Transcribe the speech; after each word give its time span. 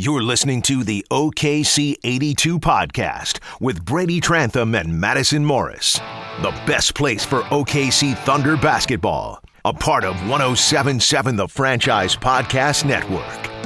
You're 0.00 0.22
listening 0.22 0.62
to 0.62 0.84
the 0.84 1.04
OKC 1.10 1.96
82 2.04 2.60
podcast 2.60 3.40
with 3.60 3.84
Brady 3.84 4.20
Trantham 4.20 4.76
and 4.76 5.00
Madison 5.00 5.44
Morris. 5.44 5.94
The 6.40 6.52
best 6.68 6.94
place 6.94 7.24
for 7.24 7.40
OKC 7.50 8.16
Thunder 8.18 8.56
basketball. 8.56 9.42
A 9.64 9.72
part 9.72 10.04
of 10.04 10.14
1077 10.28 11.34
The 11.34 11.48
Franchise 11.48 12.14
Podcast 12.14 12.84
Network. 12.84 13.57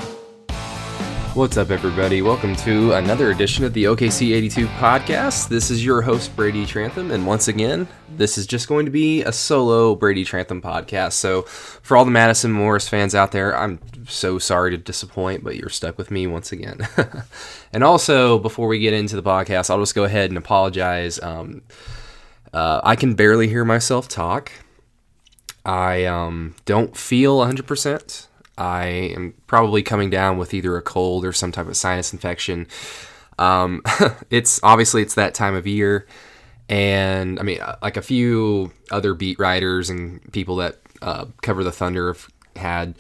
What's 1.35 1.57
up, 1.57 1.71
everybody? 1.71 2.21
Welcome 2.21 2.55
to 2.57 2.93
another 2.93 3.31
edition 3.31 3.65
of 3.65 3.73
the 3.73 3.85
OKC 3.85 4.35
82 4.35 4.67
podcast. 4.67 5.49
This 5.49 5.71
is 5.71 5.83
your 5.83 6.03
host, 6.03 6.37
Brady 6.37 6.67
Trantham, 6.67 7.11
and 7.11 7.27
once 7.27 7.49
again, 7.49 7.89
this 8.11 8.37
is 8.37 8.47
just 8.47 8.69
going 8.69 8.85
to 8.85 8.93
be 8.93 9.23
a 9.23 9.33
solo 9.33 9.95
Brady 9.95 10.27
Trantham 10.27 10.61
podcast. 10.61 11.13
So, 11.15 11.41
for 11.43 11.97
all 11.97 12.05
the 12.05 12.11
Madison 12.11 12.53
Morris 12.53 12.87
fans 12.87 13.15
out 13.15 13.33
there, 13.33 13.57
I'm 13.57 13.81
so 14.07 14.39
sorry 14.39 14.73
to 14.73 14.77
disappoint, 14.77 15.43
but 15.43 15.57
you're 15.57 15.71
stuck 15.71 15.97
with 15.97 16.11
me 16.11 16.27
once 16.27 16.53
again. 16.53 16.87
and 17.73 17.83
also, 17.83 18.39
before 18.39 18.69
we 18.69 18.79
get 18.79 18.93
into 18.93 19.17
the 19.17 19.23
podcast, 19.23 19.71
I'll 19.71 19.81
just 19.81 19.95
go 19.95 20.05
ahead 20.05 20.31
and 20.31 20.37
apologize. 20.37 21.19
Um, 21.19 21.63
uh, 22.53 22.83
I 22.85 22.95
can 22.95 23.15
barely 23.15 23.49
hear 23.49 23.65
myself 23.65 24.07
talk. 24.07 24.53
I 25.65 26.05
um, 26.05 26.57
don't 26.67 26.95
feel 26.95 27.39
100%. 27.39 28.27
I 28.59 28.85
am 29.17 29.35
probably 29.47 29.83
coming 29.83 30.11
down 30.11 30.39
with 30.39 30.53
either 30.55 30.77
a 30.77 30.83
cold 30.83 31.25
or 31.25 31.33
some 31.33 31.53
type 31.53 31.69
of 31.69 31.77
sinus 31.77 32.13
infection. 32.13 32.67
Um, 33.39 33.83
it's 34.31 34.61
obviously 34.63 35.03
it's 35.03 35.15
that 35.15 35.35
time 35.35 35.55
of 35.55 35.67
year, 35.67 36.07
and 36.69 37.41
I 37.41 37.43
mean, 37.43 37.61
uh, 37.61 37.77
like 37.83 37.97
a 37.97 38.03
few 38.03 38.73
other 38.91 39.15
beat 39.15 39.39
writers 39.39 39.91
and 39.91 40.21
people 40.33 40.57
that 40.57 40.79
uh, 41.01 41.27
cover 41.41 41.65
the 41.65 41.73
Thunder 41.73 42.09
have 42.09 42.29
had, 42.57 42.95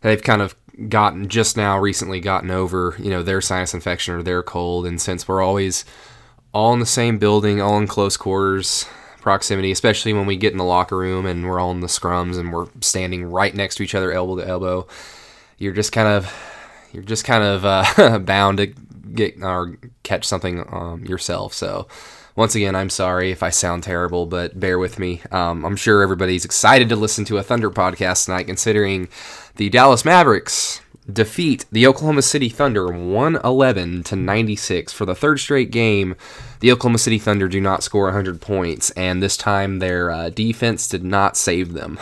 they've 0.00 0.22
kind 0.22 0.42
of 0.42 0.56
gotten 0.88 1.28
just 1.28 1.56
now 1.56 1.78
recently 1.78 2.20
gotten 2.20 2.50
over 2.50 2.94
you 2.98 3.08
know 3.08 3.22
their 3.22 3.40
sinus 3.40 3.74
infection 3.74 4.14
or 4.14 4.22
their 4.22 4.42
cold, 4.42 4.86
and 4.86 5.00
since 5.00 5.28
we're 5.28 5.42
always 5.42 5.84
all 6.52 6.72
in 6.72 6.80
the 6.80 6.86
same 6.86 7.18
building, 7.18 7.60
all 7.60 7.78
in 7.78 7.86
close 7.86 8.16
quarters 8.16 8.86
proximity, 9.26 9.72
especially 9.72 10.12
when 10.12 10.24
we 10.24 10.36
get 10.36 10.52
in 10.52 10.56
the 10.56 10.62
locker 10.62 10.96
room 10.96 11.26
and 11.26 11.48
we're 11.48 11.58
all 11.58 11.72
in 11.72 11.80
the 11.80 11.88
scrums 11.88 12.38
and 12.38 12.52
we're 12.52 12.68
standing 12.80 13.24
right 13.24 13.52
next 13.56 13.74
to 13.74 13.82
each 13.82 13.92
other, 13.92 14.12
elbow 14.12 14.36
to 14.36 14.46
elbow. 14.46 14.86
You're 15.58 15.72
just 15.72 15.90
kind 15.90 16.06
of 16.06 16.32
you're 16.92 17.02
just 17.02 17.24
kind 17.24 17.42
of 17.42 17.64
uh, 17.64 18.18
bound 18.24 18.58
to 18.58 18.66
get 18.66 19.42
or 19.42 19.78
catch 20.04 20.24
something 20.24 20.64
um, 20.70 21.04
yourself. 21.04 21.54
So 21.54 21.88
once 22.36 22.54
again, 22.54 22.76
I'm 22.76 22.88
sorry 22.88 23.32
if 23.32 23.42
I 23.42 23.50
sound 23.50 23.82
terrible, 23.82 24.26
but 24.26 24.60
bear 24.60 24.78
with 24.78 25.00
me. 25.00 25.22
Um, 25.32 25.64
I'm 25.64 25.74
sure 25.74 26.02
everybody's 26.02 26.44
excited 26.44 26.88
to 26.90 26.96
listen 26.96 27.24
to 27.24 27.38
a 27.38 27.42
Thunder 27.42 27.72
podcast 27.72 28.26
tonight, 28.26 28.44
considering 28.44 29.08
the 29.56 29.70
Dallas 29.70 30.04
Mavericks 30.04 30.80
defeat 31.10 31.66
the 31.70 31.86
Oklahoma 31.86 32.22
City 32.22 32.48
Thunder 32.48 32.86
111 32.88 34.02
to 34.04 34.16
96 34.16 34.92
for 34.92 35.04
the 35.04 35.14
third 35.14 35.38
straight 35.38 35.70
game. 35.70 36.16
The 36.60 36.72
Oklahoma 36.72 36.98
City 36.98 37.18
Thunder 37.18 37.48
do 37.48 37.60
not 37.60 37.82
score 37.82 38.04
100 38.04 38.40
points, 38.40 38.90
and 38.90 39.22
this 39.22 39.36
time 39.36 39.78
their 39.78 40.10
uh, 40.10 40.30
defense 40.30 40.88
did 40.88 41.04
not 41.04 41.36
save 41.36 41.72
them. 41.72 41.98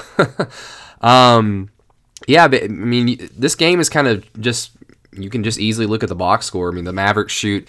um, 1.00 1.70
yeah, 2.26 2.48
but 2.48 2.64
I 2.64 2.68
mean, 2.68 3.28
this 3.36 3.54
game 3.54 3.80
is 3.80 3.88
kind 3.88 4.08
of 4.08 4.24
just 4.40 4.70
you 5.12 5.30
can 5.30 5.44
just 5.44 5.58
easily 5.58 5.86
look 5.86 6.02
at 6.02 6.08
the 6.08 6.14
box 6.14 6.46
score. 6.46 6.70
I 6.70 6.74
mean, 6.74 6.84
the 6.84 6.92
Mavericks 6.92 7.32
shoot 7.32 7.68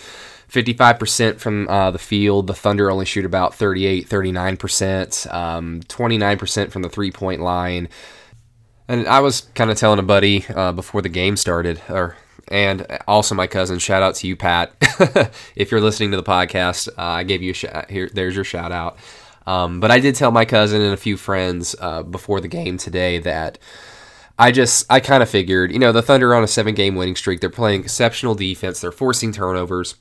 55% 0.50 1.40
from 1.40 1.68
uh, 1.68 1.92
the 1.92 2.00
field. 2.00 2.48
The 2.48 2.54
Thunder 2.54 2.90
only 2.90 3.06
shoot 3.06 3.26
about 3.26 3.54
38, 3.56 4.08
39%, 4.08 5.34
um, 5.34 5.82
29% 5.82 6.72
from 6.72 6.82
the 6.82 6.90
three 6.90 7.12
point 7.12 7.42
line. 7.42 7.90
And 8.88 9.08
I 9.08 9.20
was 9.20 9.42
kind 9.56 9.72
of 9.72 9.78
telling 9.78 10.00
a 10.00 10.04
buddy 10.04 10.46
uh, 10.48 10.72
before 10.72 11.02
the 11.02 11.10
game 11.10 11.38
started, 11.38 11.82
or 11.90 12.16
and 12.48 12.86
also 13.08 13.34
my 13.34 13.48
cousin. 13.48 13.80
Shout 13.80 14.04
out 14.04 14.16
to 14.16 14.28
you, 14.28 14.36
Pat. 14.36 14.74
if 15.56 15.72
you're 15.72 15.82
listening 15.82 16.12
to 16.12 16.18
the 16.18 16.24
podcast, 16.24 16.88
uh, 16.90 17.02
I 17.02 17.24
gave 17.24 17.42
you 17.42 17.52
a 17.52 17.56
shout. 17.56 17.90
Here, 17.90 18.10
there's 18.14 18.36
your 18.36 18.44
shout 18.44 18.72
out. 18.72 18.98
Um, 19.48 19.80
but 19.80 19.92
I 19.92 20.00
did 20.00 20.16
tell 20.16 20.32
my 20.32 20.46
cousin 20.46 20.82
and 20.82 20.94
a 20.94 20.98
few 20.98 21.18
friends 21.18 21.76
uh, 21.80 22.04
before 22.04 22.42
the 22.42 22.48
game 22.48 22.78
today 22.78 23.20
that 23.20 23.60
I 24.38 24.52
just 24.52 24.86
I 24.92 25.00
kind 25.00 25.24
of 25.24 25.30
figured, 25.30 25.72
you 25.72 25.80
know, 25.80 25.92
the 25.92 26.02
Thunder 26.02 26.36
on 26.36 26.44
a 26.44 26.48
seven 26.48 26.76
game 26.76 26.96
winning 26.96 27.16
streak. 27.16 27.42
They're 27.42 27.50
playing 27.50 27.82
exceptional 27.82 28.36
defense. 28.36 28.82
They're 28.82 28.92
forcing 28.92 29.32
turnovers. 29.32 29.96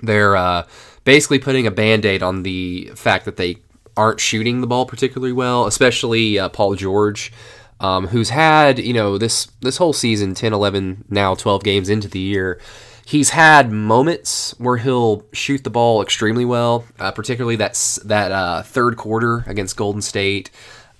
They're 0.00 0.36
uh, 0.36 0.66
basically 1.04 1.38
putting 1.38 1.66
a 1.66 1.70
band 1.70 2.04
aid 2.04 2.22
on 2.22 2.42
the 2.42 2.90
fact 2.94 3.24
that 3.24 3.36
they 3.36 3.58
aren't 3.96 4.20
shooting 4.20 4.60
the 4.60 4.66
ball 4.66 4.86
particularly 4.86 5.32
well, 5.32 5.66
especially 5.66 6.38
uh, 6.38 6.48
Paul 6.48 6.74
George 6.74 7.32
um, 7.82 8.06
who's 8.06 8.30
had 8.30 8.78
you 8.78 8.94
know 8.94 9.18
this 9.18 9.46
this 9.60 9.76
whole 9.76 9.92
season 9.92 10.34
10 10.34 10.54
11 10.54 11.04
now 11.10 11.34
12 11.34 11.62
games 11.62 11.90
into 11.90 12.08
the 12.08 12.18
year 12.18 12.58
he's 13.04 13.30
had 13.30 13.70
moments 13.70 14.54
where 14.58 14.78
he'll 14.78 15.24
shoot 15.32 15.64
the 15.64 15.70
ball 15.70 16.00
extremely 16.00 16.44
well 16.44 16.86
uh, 16.98 17.10
particularly 17.10 17.56
that's 17.56 17.96
that 17.96 18.32
uh, 18.32 18.62
third 18.62 18.96
quarter 18.96 19.44
against 19.46 19.76
golden 19.76 20.00
state 20.00 20.50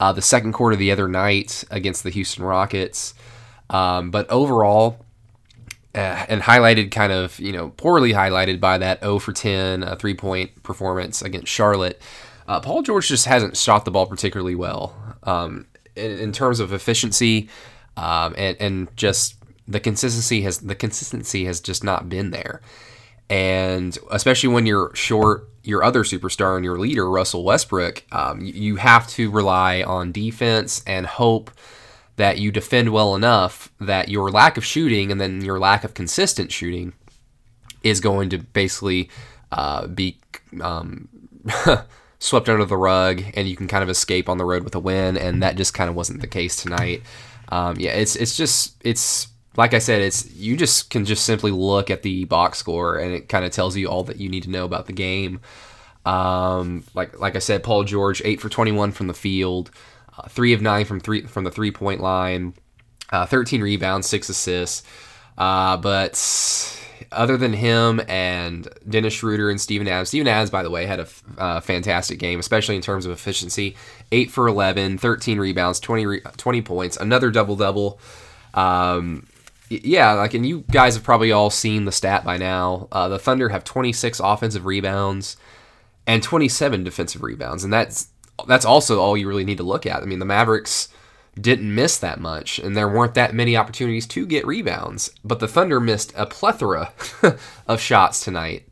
uh, 0.03 0.12
the 0.12 0.21
second 0.21 0.53
quarter 0.53 0.75
the 0.75 0.91
other 0.91 1.06
night 1.06 1.62
against 1.71 2.03
the 2.03 2.10
houston 2.10 2.42
rockets. 2.44 3.15
Um, 3.71 4.10
but 4.10 4.28
overall 4.28 5.04
uh, 5.94 6.26
and 6.28 6.42
highlighted 6.42 6.91
kind 6.91 7.12
of 7.12 7.38
you 7.38 7.53
know 7.53 7.71
poorly 7.71 8.12
highlighted 8.12 8.59
by 8.59 8.78
that 8.78 9.00
0 9.00 9.21
for 9.21 9.32
10 9.32 9.84
uh, 9.84 9.94
three 9.94 10.15
point 10.15 10.62
performance 10.65 11.22
against 11.22 11.47
charlotte 11.47 12.03
uh, 12.48 12.59
paul 12.60 12.82
george 12.82 13.06
just 13.09 13.26
hasn't 13.26 13.56
shot 13.56 13.84
the 13.84 13.91
ball 13.92 14.06
particularly 14.06 14.56
well. 14.56 14.97
Um, 15.22 15.66
in, 15.97 16.19
in 16.19 16.32
terms 16.32 16.60
of 16.60 16.72
efficiency 16.72 17.48
um, 17.97 18.34
and 18.36 18.56
and 18.60 18.97
just 18.97 19.36
the 19.69 19.80
consistency 19.80 20.42
has 20.42 20.58
the 20.58 20.75
consistency 20.75 21.44
has 21.44 21.60
just 21.60 21.84
not 21.84 22.08
been 22.08 22.30
there. 22.30 22.60
And 23.30 23.97
especially 24.10 24.50
when 24.50 24.66
you're 24.66 24.94
short 24.94 25.48
your 25.62 25.84
other 25.84 26.03
superstar 26.03 26.56
and 26.56 26.64
your 26.64 26.78
leader, 26.78 27.08
Russell 27.08 27.44
Westbrook, 27.44 28.03
um, 28.12 28.41
you, 28.41 28.76
have 28.76 29.06
to 29.08 29.30
rely 29.30 29.82
on 29.82 30.10
defense 30.10 30.82
and 30.86 31.06
hope 31.06 31.50
that 32.16 32.38
you 32.38 32.50
defend 32.50 32.92
well 32.92 33.14
enough 33.14 33.72
that 33.80 34.09
your 34.09 34.30
lack 34.30 34.56
of 34.56 34.64
shooting 34.64 35.12
and 35.12 35.20
then 35.20 35.41
your 35.41 35.59
lack 35.59 35.84
of 35.84 35.94
consistent 35.94 36.50
shooting 36.50 36.92
is 37.82 38.00
going 38.00 38.28
to 38.30 38.38
basically 38.38 39.09
uh, 39.53 39.86
be 39.86 40.19
um, 40.60 41.09
swept 42.22 42.49
under 42.49 42.65
the 42.65 42.77
rug 42.77 43.21
and 43.34 43.49
you 43.49 43.56
can 43.56 43.66
kind 43.66 43.83
of 43.83 43.91
escape 43.91 44.28
on 44.28 44.38
the 44.38 44.44
road 44.44 44.62
with 44.62 44.77
a 44.77 44.78
win. 44.78 45.16
And 45.16 45.43
that 45.43 45.56
just 45.56 45.75
kind 45.75 45.91
of 45.91 45.97
wasn't 45.97 46.21
the 46.21 46.28
case 46.28 46.55
tonight. 46.55 47.03
Um, 47.49 47.77
yeah, 47.78 47.91
it's 47.91 48.15
it's 48.16 48.37
just 48.37 48.77
it's 48.83 49.27
like 49.56 49.75
I 49.75 49.81
said, 49.81 50.00
it's 50.00 50.33
you 50.33 50.56
just 50.56 50.88
can 50.88 51.05
just 51.05 51.25
simply 51.25 51.50
look 51.50 51.91
at 51.91 52.03
the 52.03 52.25
box 52.25 52.59
score 52.59 52.97
and 52.97 53.12
it 53.12 53.28
kind 53.28 53.44
of 53.44 53.50
tells 53.50 53.77
you 53.77 53.88
all 53.88 54.05
that 54.05 54.19
you 54.19 54.28
need 54.28 54.44
to 54.44 54.50
know 54.50 54.65
about 54.65 54.87
the 54.87 54.93
game. 54.93 55.41
Um, 56.06 56.84
like 56.94 57.19
like 57.19 57.34
I 57.34 57.41
said, 57.41 57.65
Paul 57.65 57.84
George 57.84 58.22
eight 58.25 58.41
for 58.41 58.49
twenty 58.49 58.72
one 58.72 58.93
from 58.93 59.09
the 59.09 59.15
field, 59.15 59.72
uh, 60.16 60.28
three 60.28 60.53
of 60.53 60.62
nine 60.62 60.84
from 60.84 61.00
three 61.00 61.27
from 61.27 61.43
the 61.44 61.50
three 61.50 61.72
point 61.72 62.00
line, 62.00 62.54
uh, 63.10 63.27
thirteen 63.27 63.62
rebounds, 63.62 64.06
six 64.06 64.28
assists. 64.28 64.84
Uh, 65.37 65.76
but 65.76 66.15
other 67.10 67.37
than 67.37 67.53
him 67.53 68.00
and 68.09 68.69
Dennis 68.88 69.15
Schroeder 69.15 69.50
and 69.50 69.60
Steven 69.60 69.88
Adams, 69.88 70.09
Steven 70.09 70.28
Adams, 70.28 70.50
by 70.50 70.62
the 70.62 70.70
way, 70.70 70.87
had 70.87 71.00
a 71.00 71.09
uh, 71.38 71.60
fantastic 71.60 72.19
game, 72.19 72.38
especially 72.38 72.76
in 72.76 72.82
terms 72.82 73.06
of 73.06 73.12
efficiency. 73.12 73.76
8 74.10 74.31
for 74.31 74.48
11, 74.48 74.98
13 74.98 75.38
rebounds, 75.38 75.81
20, 75.81 76.06
re- 76.06 76.21
20 76.37 76.62
points, 76.62 76.97
another 76.97 77.31
double 77.31 77.56
double. 77.56 77.98
Um, 78.54 79.26
yeah, 79.69 80.12
like, 80.12 80.34
and 80.34 80.47
you 80.47 80.65
guys 80.71 80.94
have 80.94 81.04
probably 81.04 81.32
all 81.32 81.50
seen 81.50 81.84
the 81.84 81.92
stat 81.92 82.25
by 82.25 82.37
now. 82.37 82.88
Uh, 82.92 83.09
the 83.09 83.19
Thunder 83.19 83.48
have 83.48 83.65
26 83.65 84.21
offensive 84.21 84.66
rebounds 84.66 85.37
and 86.06 86.22
27 86.22 86.84
defensive 86.84 87.22
rebounds, 87.22 87.65
and 87.65 87.72
that's 87.72 88.09
that's 88.48 88.65
also 88.65 89.00
all 89.00 89.16
you 89.16 89.28
really 89.28 89.44
need 89.44 89.59
to 89.59 89.62
look 89.62 89.87
at. 89.87 90.03
I 90.03 90.04
mean, 90.04 90.19
the 90.19 90.25
Mavericks 90.25 90.88
didn't 91.41 91.75
miss 91.75 91.98
that 91.98 92.20
much, 92.20 92.59
and 92.59 92.76
there 92.76 92.88
weren't 92.88 93.15
that 93.15 93.34
many 93.34 93.56
opportunities 93.56 94.06
to 94.09 94.26
get 94.26 94.47
rebounds. 94.47 95.10
But 95.25 95.41
the 95.41 95.48
Thunder 95.48 95.81
missed 95.81 96.12
a 96.16 96.26
plethora 96.26 96.93
of 97.66 97.80
shots 97.80 98.22
tonight. 98.22 98.68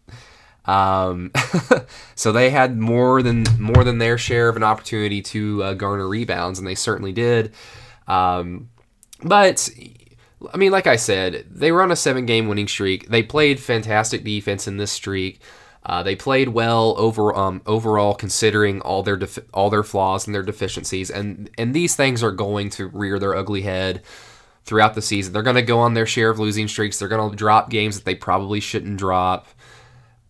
Um, 0.66 1.32
so 2.14 2.32
they 2.32 2.50
had 2.50 2.78
more 2.78 3.22
than 3.22 3.44
more 3.58 3.82
than 3.82 3.98
their 3.98 4.18
share 4.18 4.48
of 4.48 4.56
an 4.56 4.62
opportunity 4.62 5.22
to 5.22 5.62
uh, 5.62 5.74
garner 5.74 6.06
rebounds, 6.06 6.58
and 6.58 6.68
they 6.68 6.74
certainly 6.74 7.12
did. 7.12 7.54
Um, 8.06 8.68
but 9.22 9.68
I 10.52 10.56
mean, 10.56 10.72
like 10.72 10.86
I 10.86 10.96
said, 10.96 11.46
they 11.50 11.72
were 11.72 11.82
on 11.82 11.92
a 11.92 11.96
seven-game 11.96 12.48
winning 12.48 12.68
streak. 12.68 13.08
They 13.08 13.22
played 13.22 13.60
fantastic 13.60 14.24
defense 14.24 14.66
in 14.68 14.76
this 14.76 14.92
streak. 14.92 15.40
Uh, 15.84 16.02
they 16.02 16.14
played 16.14 16.50
well 16.50 16.94
over 16.98 17.34
um, 17.34 17.62
overall, 17.64 18.14
considering 18.14 18.80
all 18.82 19.02
their 19.02 19.16
defi- 19.16 19.42
all 19.54 19.70
their 19.70 19.82
flaws 19.82 20.26
and 20.26 20.34
their 20.34 20.42
deficiencies, 20.42 21.10
and 21.10 21.48
and 21.56 21.72
these 21.74 21.96
things 21.96 22.22
are 22.22 22.32
going 22.32 22.68
to 22.68 22.88
rear 22.88 23.18
their 23.18 23.34
ugly 23.34 23.62
head 23.62 24.02
throughout 24.64 24.94
the 24.94 25.02
season. 25.02 25.32
They're 25.32 25.42
going 25.42 25.56
to 25.56 25.62
go 25.62 25.78
on 25.78 25.94
their 25.94 26.06
share 26.06 26.30
of 26.30 26.38
losing 26.38 26.68
streaks. 26.68 26.98
They're 26.98 27.08
going 27.08 27.30
to 27.30 27.36
drop 27.36 27.70
games 27.70 27.96
that 27.96 28.04
they 28.04 28.14
probably 28.14 28.60
shouldn't 28.60 28.98
drop. 28.98 29.46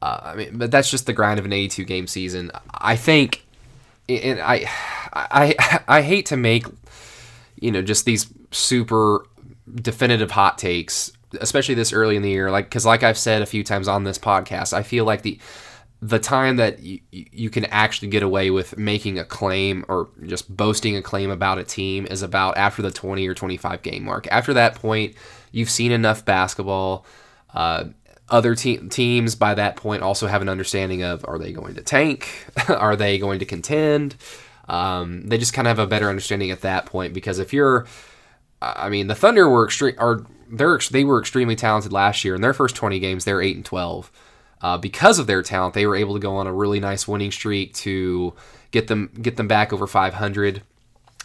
Uh, 0.00 0.20
I 0.23 0.35
mean, 0.35 0.58
but 0.58 0.70
that's 0.70 0.91
just 0.91 1.06
the 1.06 1.12
grind 1.12 1.38
of 1.38 1.44
an 1.44 1.52
82 1.52 1.85
game 1.85 2.06
season. 2.06 2.50
I 2.73 2.97
think, 2.97 3.44
and 4.08 4.41
I, 4.41 4.64
I, 5.12 5.82
I 5.88 6.02
hate 6.02 6.26
to 6.26 6.37
make, 6.37 6.64
you 7.56 7.70
know, 7.70 7.82
just 7.82 8.05
these 8.05 8.32
super 8.50 9.26
definitive 9.75 10.31
hot 10.31 10.58
takes 10.58 11.12
especially 11.40 11.74
this 11.74 11.92
early 11.92 12.16
in 12.16 12.22
the 12.22 12.30
year. 12.30 12.50
Like, 12.50 12.66
because 12.66 12.86
like 12.86 13.02
I've 13.02 13.18
said 13.18 13.42
a 13.42 13.46
few 13.46 13.62
times 13.64 13.88
on 13.88 14.04
this 14.04 14.18
podcast, 14.18 14.72
I 14.72 14.82
feel 14.82 15.04
like 15.04 15.22
the 15.22 15.38
the 16.02 16.18
time 16.18 16.56
that 16.56 16.80
you, 16.80 16.98
you 17.10 17.50
can 17.50 17.66
actually 17.66 18.08
get 18.08 18.22
away 18.22 18.50
with 18.50 18.78
making 18.78 19.18
a 19.18 19.24
claim 19.24 19.84
or 19.86 20.08
just 20.24 20.54
boasting 20.54 20.96
a 20.96 21.02
claim 21.02 21.30
about 21.30 21.58
a 21.58 21.64
team 21.64 22.06
is 22.10 22.22
about 22.22 22.56
after 22.56 22.80
the 22.80 22.90
20 22.90 23.28
or 23.28 23.34
25 23.34 23.82
game 23.82 24.04
mark. 24.04 24.26
After 24.30 24.54
that 24.54 24.76
point, 24.76 25.14
you've 25.52 25.68
seen 25.68 25.92
enough 25.92 26.24
basketball. 26.24 27.04
Uh, 27.52 27.84
other 28.30 28.54
te- 28.54 28.88
teams 28.88 29.34
by 29.34 29.54
that 29.54 29.76
point 29.76 30.02
also 30.02 30.26
have 30.26 30.40
an 30.40 30.48
understanding 30.48 31.02
of 31.02 31.24
are 31.28 31.38
they 31.38 31.52
going 31.52 31.74
to 31.74 31.82
tank? 31.82 32.46
are 32.68 32.96
they 32.96 33.18
going 33.18 33.40
to 33.40 33.44
contend? 33.44 34.16
Um, 34.68 35.26
they 35.26 35.36
just 35.36 35.52
kind 35.52 35.68
of 35.68 35.76
have 35.76 35.86
a 35.86 35.90
better 35.90 36.08
understanding 36.08 36.50
at 36.50 36.62
that 36.62 36.86
point 36.86 37.12
because 37.12 37.38
if 37.40 37.52
you're, 37.52 37.86
I 38.62 38.88
mean, 38.88 39.06
the 39.06 39.14
Thunder 39.14 39.48
were 39.48 39.64
extreme, 39.64 39.94
are 39.98 40.24
they're 40.50 40.78
they 40.90 41.04
were 41.04 41.20
extremely 41.20 41.56
talented 41.56 41.92
last 41.92 42.24
year. 42.24 42.34
In 42.34 42.40
their 42.40 42.52
first 42.52 42.76
20 42.76 42.98
games, 42.98 43.24
they're 43.24 43.40
eight 43.40 43.56
and 43.56 43.64
12 43.64 44.10
uh, 44.62 44.78
because 44.78 45.18
of 45.18 45.26
their 45.26 45.42
talent, 45.42 45.74
they 45.74 45.86
were 45.86 45.96
able 45.96 46.14
to 46.14 46.20
go 46.20 46.36
on 46.36 46.46
a 46.46 46.52
really 46.52 46.80
nice 46.80 47.08
winning 47.08 47.30
streak 47.30 47.74
to 47.74 48.34
get 48.70 48.88
them 48.88 49.10
get 49.20 49.36
them 49.36 49.48
back 49.48 49.72
over 49.72 49.86
500. 49.86 50.62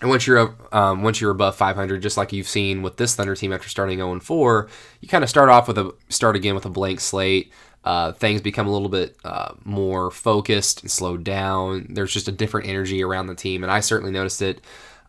And 0.02 0.10
once 0.10 0.28
you're 0.28 0.56
um, 0.72 1.04
once 1.04 1.20
you're 1.20 1.32
above 1.32 1.56
500, 1.56 2.02
just 2.02 2.18
like 2.18 2.32
you've 2.32 2.48
seen 2.48 2.82
with 2.82 2.98
this 2.98 3.16
Thunder 3.16 3.36
team 3.36 3.52
after 3.52 3.70
starting 3.70 3.98
0 3.98 4.20
4, 4.20 4.70
you 5.02 5.08
kind 5.08 5.24
of 5.24 5.30
start 5.30 5.50
off 5.50 5.68
with 5.68 5.78
a 5.78 5.94
start 6.10 6.36
again 6.36 6.56
with 6.56 6.66
a 6.66 6.70
blank 6.70 7.00
slate. 7.00 7.52
Uh, 7.84 8.12
things 8.14 8.42
become 8.42 8.66
a 8.68 8.72
little 8.72 8.90
bit 8.90 9.16
uh, 9.24 9.54
more 9.64 10.10
focused 10.10 10.82
and 10.82 10.90
slowed 10.90 11.24
down. 11.24 11.86
There's 11.90 12.12
just 12.12 12.28
a 12.28 12.32
different 12.32 12.68
energy 12.68 13.04
around 13.04 13.28
the 13.28 13.36
team, 13.36 13.64
and 13.64 13.72
I 13.72 13.80
certainly 13.80 14.12
noticed 14.12 14.42
it 14.42 14.60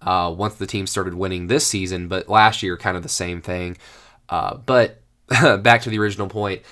uh, 0.07 0.33
once 0.35 0.55
the 0.55 0.67
team 0.67 0.87
started 0.87 1.15
winning 1.15 1.49
this 1.49 1.67
season. 1.67 2.09
But 2.09 2.29
last 2.29 2.63
year, 2.63 2.77
kind 2.77 2.97
of 2.97 3.03
the 3.03 3.09
same 3.09 3.43
thing. 3.43 3.77
Uh, 4.29 4.57
but 4.57 5.03
back 5.63 5.83
to 5.83 5.91
the 5.91 5.99
original 5.99 6.29
point, 6.29 6.63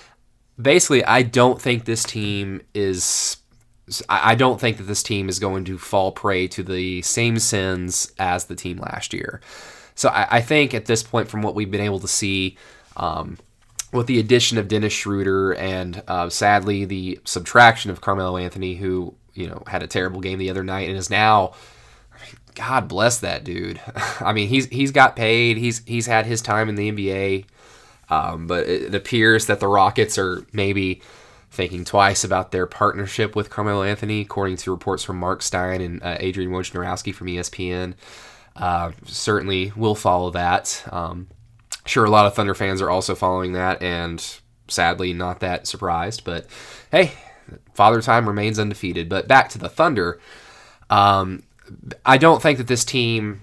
basically, 0.60 1.04
I 1.04 1.22
don't 1.22 1.60
think 1.60 1.84
this 1.84 2.04
team 2.04 2.62
is. 2.72 3.36
I 4.08 4.34
don't 4.34 4.58
think 4.58 4.78
that 4.78 4.84
this 4.84 5.02
team 5.02 5.28
is 5.28 5.38
going 5.38 5.66
to 5.66 5.76
fall 5.76 6.10
prey 6.10 6.48
to 6.48 6.62
the 6.62 7.02
same 7.02 7.38
sins 7.38 8.10
as 8.19 8.46
the 8.46 8.56
team 8.56 8.78
last 8.78 9.12
year. 9.12 9.42
So 9.94 10.08
I, 10.08 10.26
I 10.31 10.40
think 10.40 10.72
at 10.72 10.86
this 10.86 11.02
point, 11.02 11.28
from 11.28 11.42
what 11.42 11.54
we've 11.54 11.70
been 11.70 11.82
able 11.82 12.00
to 12.00 12.08
see, 12.08 12.56
um, 12.96 13.36
with 13.92 14.06
the 14.06 14.19
addition 14.19 14.56
of 14.56 14.69
Dennis 14.69 14.94
Schroeder 14.94 15.54
and 15.54 16.02
uh, 16.08 16.31
sadly 16.31 16.86
the 16.86 17.20
subtraction 17.25 17.90
of 17.90 18.00
Carmelo 18.00 18.38
Anthony, 18.38 18.76
who 18.76 19.14
you 19.34 19.48
know 19.48 19.62
had 19.66 19.82
a 19.82 19.86
terrible 19.86 20.20
game 20.20 20.38
the 20.38 20.48
other 20.48 20.64
night 20.64 20.88
and 20.88 20.96
is 20.96 21.10
now, 21.10 21.52
God 22.54 22.88
bless 22.88 23.20
that 23.20 23.44
dude. 23.44 23.80
I 24.20 24.32
mean 24.32 24.48
he's 24.48 24.66
he's 24.66 24.90
got 24.90 25.16
paid. 25.16 25.56
He's 25.56 25.82
he's 25.86 26.06
had 26.06 26.26
his 26.26 26.42
time 26.42 26.68
in 26.68 26.74
the 26.74 26.90
NBA. 26.90 27.44
Um, 28.10 28.46
but 28.46 28.66
it 28.66 28.94
appears 28.94 29.46
that 29.46 29.60
the 29.60 29.68
Rockets 29.68 30.18
are 30.18 30.46
maybe 30.52 31.00
thinking 31.50 31.84
twice 31.84 32.24
about 32.24 32.50
their 32.50 32.66
partnership 32.66 33.34
with 33.34 33.48
Carmelo 33.48 33.82
Anthony, 33.82 34.20
according 34.20 34.56
to 34.58 34.70
reports 34.70 35.02
from 35.02 35.18
Marc 35.18 35.40
Stein 35.40 35.80
and 35.80 36.02
uh, 36.02 36.16
Adrian 36.20 36.50
Wojnarowski 36.50 37.14
from 37.14 37.28
ESPN. 37.28 37.94
Uh, 38.56 38.92
certainly 39.06 39.72
will 39.74 39.94
follow 39.94 40.30
that. 40.30 40.84
Um, 40.90 41.28
sure, 41.86 42.04
a 42.04 42.10
lot 42.10 42.26
of 42.26 42.34
Thunder 42.34 42.54
fans 42.54 42.82
are 42.82 42.90
also 42.90 43.14
following 43.14 43.52
that, 43.52 43.82
and 43.82 44.24
sadly, 44.68 45.12
not 45.12 45.40
that 45.40 45.66
surprised. 45.66 46.24
But 46.24 46.46
hey, 46.90 47.12
Father 47.74 48.02
Time 48.02 48.28
remains 48.28 48.58
undefeated. 48.58 49.08
But 49.08 49.28
back 49.28 49.48
to 49.50 49.58
the 49.58 49.68
Thunder. 49.68 50.20
Um, 50.90 51.42
I 52.05 52.19
don't 52.19 52.43
think 52.43 52.58
that 52.58 52.66
this 52.66 52.84
team 52.84 53.43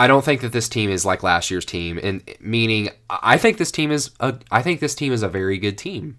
I 0.00 0.06
don't 0.06 0.24
think 0.24 0.40
that 0.40 0.52
this 0.52 0.70
team 0.70 0.88
is 0.88 1.04
like 1.04 1.22
last 1.22 1.50
year's 1.50 1.66
team, 1.66 2.00
and 2.02 2.22
meaning 2.40 2.88
I 3.10 3.36
think 3.36 3.58
this 3.58 3.70
team 3.70 3.92
is 3.92 4.10
a 4.18 4.34
I 4.50 4.62
think 4.62 4.80
this 4.80 4.94
team 4.94 5.12
is 5.12 5.22
a 5.22 5.28
very 5.28 5.58
good 5.58 5.76
team. 5.76 6.18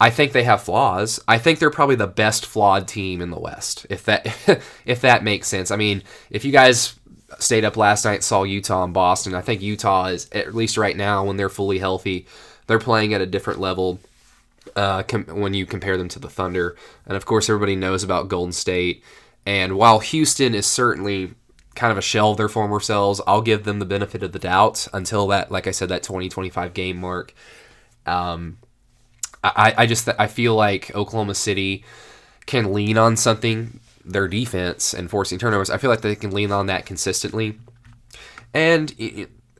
I 0.00 0.10
think 0.10 0.32
they 0.32 0.42
have 0.42 0.64
flaws. 0.64 1.20
I 1.28 1.38
think 1.38 1.60
they're 1.60 1.70
probably 1.70 1.94
the 1.94 2.08
best 2.08 2.44
flawed 2.44 2.88
team 2.88 3.20
in 3.20 3.30
the 3.30 3.38
West, 3.38 3.86
if 3.88 4.04
that 4.06 4.26
if 4.84 5.02
that 5.02 5.22
makes 5.22 5.46
sense. 5.46 5.70
I 5.70 5.76
mean, 5.76 6.02
if 6.30 6.44
you 6.44 6.50
guys 6.50 6.98
stayed 7.38 7.64
up 7.64 7.76
last 7.76 8.04
night 8.04 8.24
saw 8.24 8.42
Utah 8.42 8.82
and 8.82 8.92
Boston, 8.92 9.36
I 9.36 9.40
think 9.40 9.62
Utah 9.62 10.06
is 10.06 10.28
at 10.32 10.52
least 10.52 10.76
right 10.76 10.96
now 10.96 11.24
when 11.24 11.36
they're 11.36 11.48
fully 11.48 11.78
healthy, 11.78 12.26
they're 12.66 12.80
playing 12.80 13.14
at 13.14 13.20
a 13.20 13.26
different 13.26 13.60
level 13.60 14.00
uh, 14.74 15.04
com- 15.04 15.26
when 15.26 15.54
you 15.54 15.64
compare 15.64 15.96
them 15.96 16.08
to 16.08 16.18
the 16.18 16.28
Thunder. 16.28 16.76
And 17.06 17.16
of 17.16 17.24
course, 17.24 17.48
everybody 17.48 17.76
knows 17.76 18.02
about 18.02 18.26
Golden 18.26 18.52
State. 18.52 19.04
And 19.44 19.76
while 19.76 19.98
Houston 19.98 20.54
is 20.54 20.66
certainly 20.66 21.34
kind 21.74 21.90
of 21.90 21.98
a 21.98 22.02
shell 22.02 22.32
of 22.32 22.36
their 22.36 22.48
former 22.48 22.80
selves. 22.80 23.20
I'll 23.26 23.42
give 23.42 23.64
them 23.64 23.78
the 23.78 23.86
benefit 23.86 24.22
of 24.22 24.32
the 24.32 24.38
doubt 24.38 24.88
until 24.92 25.26
that, 25.28 25.50
like 25.50 25.66
I 25.66 25.70
said, 25.70 25.88
that 25.88 26.02
2025 26.02 26.74
game 26.74 26.98
mark. 26.98 27.34
Um, 28.06 28.58
I, 29.42 29.74
I 29.78 29.86
just 29.86 30.08
I 30.18 30.26
feel 30.26 30.54
like 30.54 30.94
Oklahoma 30.94 31.34
City 31.34 31.84
can 32.46 32.72
lean 32.72 32.98
on 32.98 33.16
something, 33.16 33.80
their 34.04 34.28
defense 34.28 34.94
and 34.94 35.10
forcing 35.10 35.38
turnovers. 35.38 35.70
I 35.70 35.78
feel 35.78 35.90
like 35.90 36.02
they 36.02 36.14
can 36.14 36.30
lean 36.30 36.52
on 36.52 36.66
that 36.66 36.86
consistently. 36.86 37.58
And 38.54 38.94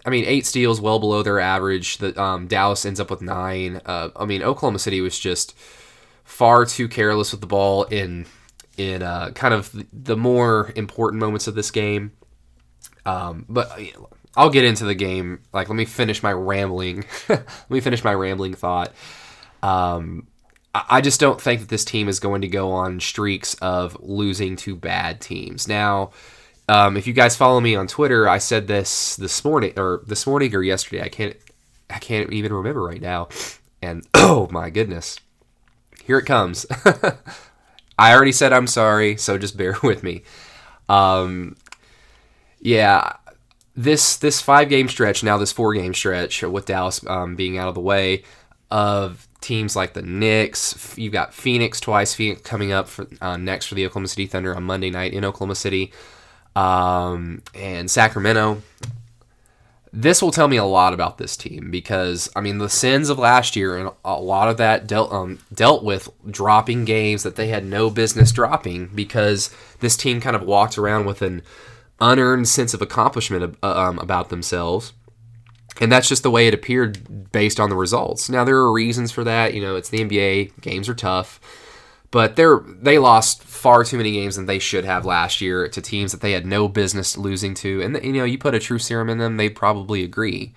I 0.05 0.11
mean, 0.11 0.25
eight 0.27 0.47
steals, 0.47 0.81
well 0.81 0.99
below 0.99 1.23
their 1.23 1.41
average. 1.41 1.99
The 1.99 2.21
um, 2.21 2.47
Dallas 2.47 2.85
ends 2.85 3.01
up 3.01 3.11
with 3.11 3.23
nine. 3.23 3.81
Uh, 3.87 4.11
I 4.15 4.25
mean, 4.25 4.43
Oklahoma 4.43 4.79
City 4.79 5.01
was 5.01 5.19
just 5.19 5.57
far 6.25 6.65
too 6.65 6.89
careless 6.89 7.33
with 7.33 7.41
the 7.41 7.47
ball 7.47 7.85
in 7.85 8.27
in 8.77 9.03
uh, 9.03 9.31
kind 9.31 9.55
of 9.55 9.87
the 9.93 10.17
more 10.17 10.73
important 10.77 11.21
moments 11.21 11.47
of 11.47 11.55
this 11.55 11.71
game. 11.71 12.13
Um, 13.05 13.47
but 13.49 13.71
uh, 13.73 13.85
I'll 14.37 14.51
get 14.51 14.65
into 14.65 14.85
the 14.85 14.95
game. 14.95 15.41
Like, 15.53 15.69
let 15.69 15.77
me 15.77 15.85
finish 15.85 16.23
my 16.23 16.33
rambling. 16.33 17.05
let 17.29 17.71
me 17.71 17.81
finish 17.81 18.05
my 18.05 18.15
rambling 18.15 18.55
thought. 18.55 18.93
Um, 19.63 20.27
I 20.75 21.03
just 21.03 21.21
don't 21.21 21.41
think 21.41 21.61
that 21.61 21.69
this 21.69 21.85
team 21.85 22.09
is 22.09 22.19
going 22.19 22.41
to 22.41 22.49
go 22.49 22.73
on 22.73 22.99
streaks 22.99 23.55
of 23.55 23.97
losing 24.01 24.57
to 24.57 24.75
bad 24.75 25.21
teams. 25.21 25.69
Now, 25.69 26.13
um, 26.67 26.97
if 26.97 27.07
you 27.07 27.13
guys 27.13 27.37
follow 27.37 27.61
me 27.61 27.75
on 27.75 27.87
Twitter, 27.87 28.27
I 28.27 28.39
said 28.39 28.69
this 28.69 29.17
this 29.17 29.45
morning 29.45 29.75
or 29.77 30.03
this 30.07 30.27
morning 30.27 30.55
or 30.55 30.63
yesterday. 30.63 31.03
I 31.03 31.09
can't 31.09 31.37
I 31.91 31.99
can't 31.99 32.33
even 32.33 32.55
remember 32.55 32.83
right 32.83 33.03
now. 33.03 33.29
And 33.83 34.07
oh 34.15 34.49
my 34.51 34.71
goodness, 34.71 35.21
here 36.05 36.19
it 36.19 36.25
comes. 36.25 36.65
I 37.99 38.15
already 38.15 38.33
said 38.33 38.53
I'm 38.53 38.67
sorry, 38.67 39.17
so 39.17 39.39
just 39.39 39.57
bear 39.57 39.77
with 39.83 40.03
me. 40.03 40.23
Um, 40.89 41.57
yeah, 42.61 43.15
this 43.77 44.17
this 44.17 44.41
five 44.41 44.69
game 44.69 44.89
stretch 44.89 45.23
now, 45.23 45.39
this 45.39 45.53
four 45.53 45.75
game 45.75 45.95
stretch 45.95 46.43
with 46.43 46.67
Dallas 46.67 47.05
um, 47.07 47.37
being 47.37 47.59
out 47.59 47.69
of 47.69 47.75
the 47.75 47.81
way 47.81 48.23
of 48.71 49.29
teams 49.41 49.77
like 49.77 49.93
the 49.93 50.03
Knicks. 50.03 50.97
You've 50.97 51.13
got 51.13 51.35
Phoenix 51.35 51.81
twice. 51.81 52.15
Phoenix 52.15 52.41
coming 52.43 52.73
up 52.73 52.89
for, 52.89 53.07
uh, 53.21 53.37
next 53.37 53.67
for 53.67 53.75
the 53.75 53.85
Oklahoma 53.85 54.09
City 54.09 54.27
Thunder 54.27 54.55
on 54.55 54.63
Monday 54.63 54.91
night 54.91 55.13
in 55.13 55.25
Oklahoma 55.25 55.55
City, 55.55 55.93
um, 56.57 57.43
and 57.55 57.91
Sacramento 57.91 58.63
this 59.93 60.23
will 60.23 60.31
tell 60.31 60.49
me 60.49 60.57
a 60.57 60.65
lot 60.65 60.95
about 60.95 61.19
this 61.19 61.37
team 61.37 61.71
because 61.71 62.31
I 62.35 62.41
mean 62.41 62.59
the 62.59 62.71
sins 62.71 63.11
of 63.11 63.19
last 63.19 63.55
year 63.55 63.77
and 63.77 63.91
a 64.05 64.21
lot 64.21 64.49
of 64.49 64.57
that 64.57 64.87
dealt 64.87 65.13
um, 65.13 65.39
dealt 65.53 65.85
with 65.85 66.09
dropping 66.31 66.87
games 66.87 67.23
that 67.25 67.37
they 67.37 67.49
had 67.49 67.65
no 67.65 67.91
business 67.91 68.33
dropping 68.33 68.87
because 68.89 69.55
this 69.81 69.97
team 69.97 70.21
kind 70.21 70.35
of 70.35 70.43
walked 70.43 70.79
around 70.79 71.05
with 71.05 71.21
an 71.21 71.43
unearned 72.01 72.49
sense 72.49 72.73
of 72.73 72.81
accomplishment 72.81 73.59
uh, 73.63 73.67
um, 73.67 73.99
about 73.99 74.31
themselves. 74.31 74.95
And 75.81 75.91
that's 75.91 76.09
just 76.09 76.23
the 76.23 76.31
way 76.31 76.47
it 76.49 76.55
appeared 76.55 77.31
based 77.33 77.61
on 77.61 77.71
the 77.71 77.77
results. 77.77 78.29
Now 78.29 78.45
there 78.45 78.57
are 78.57 78.73
reasons 78.73 79.11
for 79.11 79.25
that. 79.25 79.53
You 79.53 79.61
know, 79.61 79.77
it's 79.77 79.89
the 79.91 80.01
NBA. 80.01 80.61
Games 80.61 80.89
are 80.89 80.95
tough 80.95 81.39
but 82.13 82.37
they're 82.37 82.61
they 82.67 82.99
lost 82.99 83.43
far 83.43 83.83
too 83.83 83.97
many 83.97 84.13
games 84.13 84.37
than 84.37 84.47
they 84.47 84.61
should 84.61 84.85
have 84.85 85.05
last 85.05 85.41
year 85.41 85.67
to 85.67 85.81
teams 85.81 86.13
that 86.13 86.21
they 86.21 86.33
had 86.33 86.47
no 86.47 86.69
business 86.69 87.17
losing 87.17 87.55
to. 87.55 87.83
And 87.83 87.99
you 88.05 88.13
know, 88.13 88.25
you 88.25 88.39
put 88.39 88.55
a 88.55 88.61
true 88.61 88.79
serum 88.79 89.09
in 89.09 89.19
them, 89.19 89.39
they 89.39 89.49
probably 89.49 90.05
agree. 90.05 90.53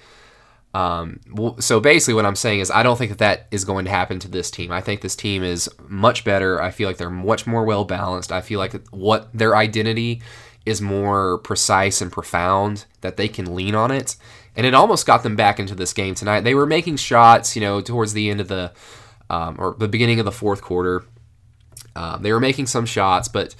Um, 0.75 1.21
so 1.59 1.79
basically, 1.79 2.15
what 2.15 2.25
I'm 2.25 2.35
saying 2.35 2.59
is, 2.59 2.69
I 2.69 2.83
don't 2.83 2.97
think 2.97 3.09
that 3.09 3.19
that 3.19 3.47
is 3.49 3.63
going 3.63 3.85
to 3.85 3.91
happen 3.91 4.19
to 4.19 4.27
this 4.27 4.51
team. 4.51 4.73
I 4.73 4.81
think 4.81 4.99
this 4.99 5.15
team 5.15 5.41
is 5.41 5.69
much 5.87 6.25
better. 6.25 6.61
I 6.61 6.71
feel 6.71 6.89
like 6.89 6.97
they're 6.97 7.09
much 7.09 7.47
more 7.47 7.63
well 7.63 7.85
balanced. 7.85 8.33
I 8.33 8.41
feel 8.41 8.59
like 8.59 8.73
what 8.89 9.29
their 9.33 9.55
identity 9.55 10.21
is 10.65 10.81
more 10.81 11.37
precise 11.37 12.01
and 12.01 12.11
profound 12.11 12.85
that 12.99 13.15
they 13.15 13.29
can 13.29 13.55
lean 13.55 13.75
on 13.75 13.91
it. 13.91 14.17
And 14.57 14.65
it 14.65 14.73
almost 14.73 15.05
got 15.05 15.23
them 15.23 15.37
back 15.37 15.61
into 15.61 15.75
this 15.75 15.93
game 15.93 16.15
tonight. 16.15 16.41
They 16.41 16.55
were 16.55 16.65
making 16.65 16.97
shots, 16.97 17.55
you 17.55 17.61
know, 17.61 17.79
towards 17.79 18.11
the 18.11 18.29
end 18.29 18.41
of 18.41 18.49
the 18.49 18.73
um, 19.29 19.55
or 19.57 19.75
the 19.79 19.87
beginning 19.87 20.19
of 20.19 20.25
the 20.25 20.31
fourth 20.31 20.61
quarter 20.61 21.05
um, 21.95 22.21
they 22.21 22.31
were 22.31 22.39
making 22.39 22.67
some 22.67 22.85
shots, 22.85 23.27
but 23.27 23.55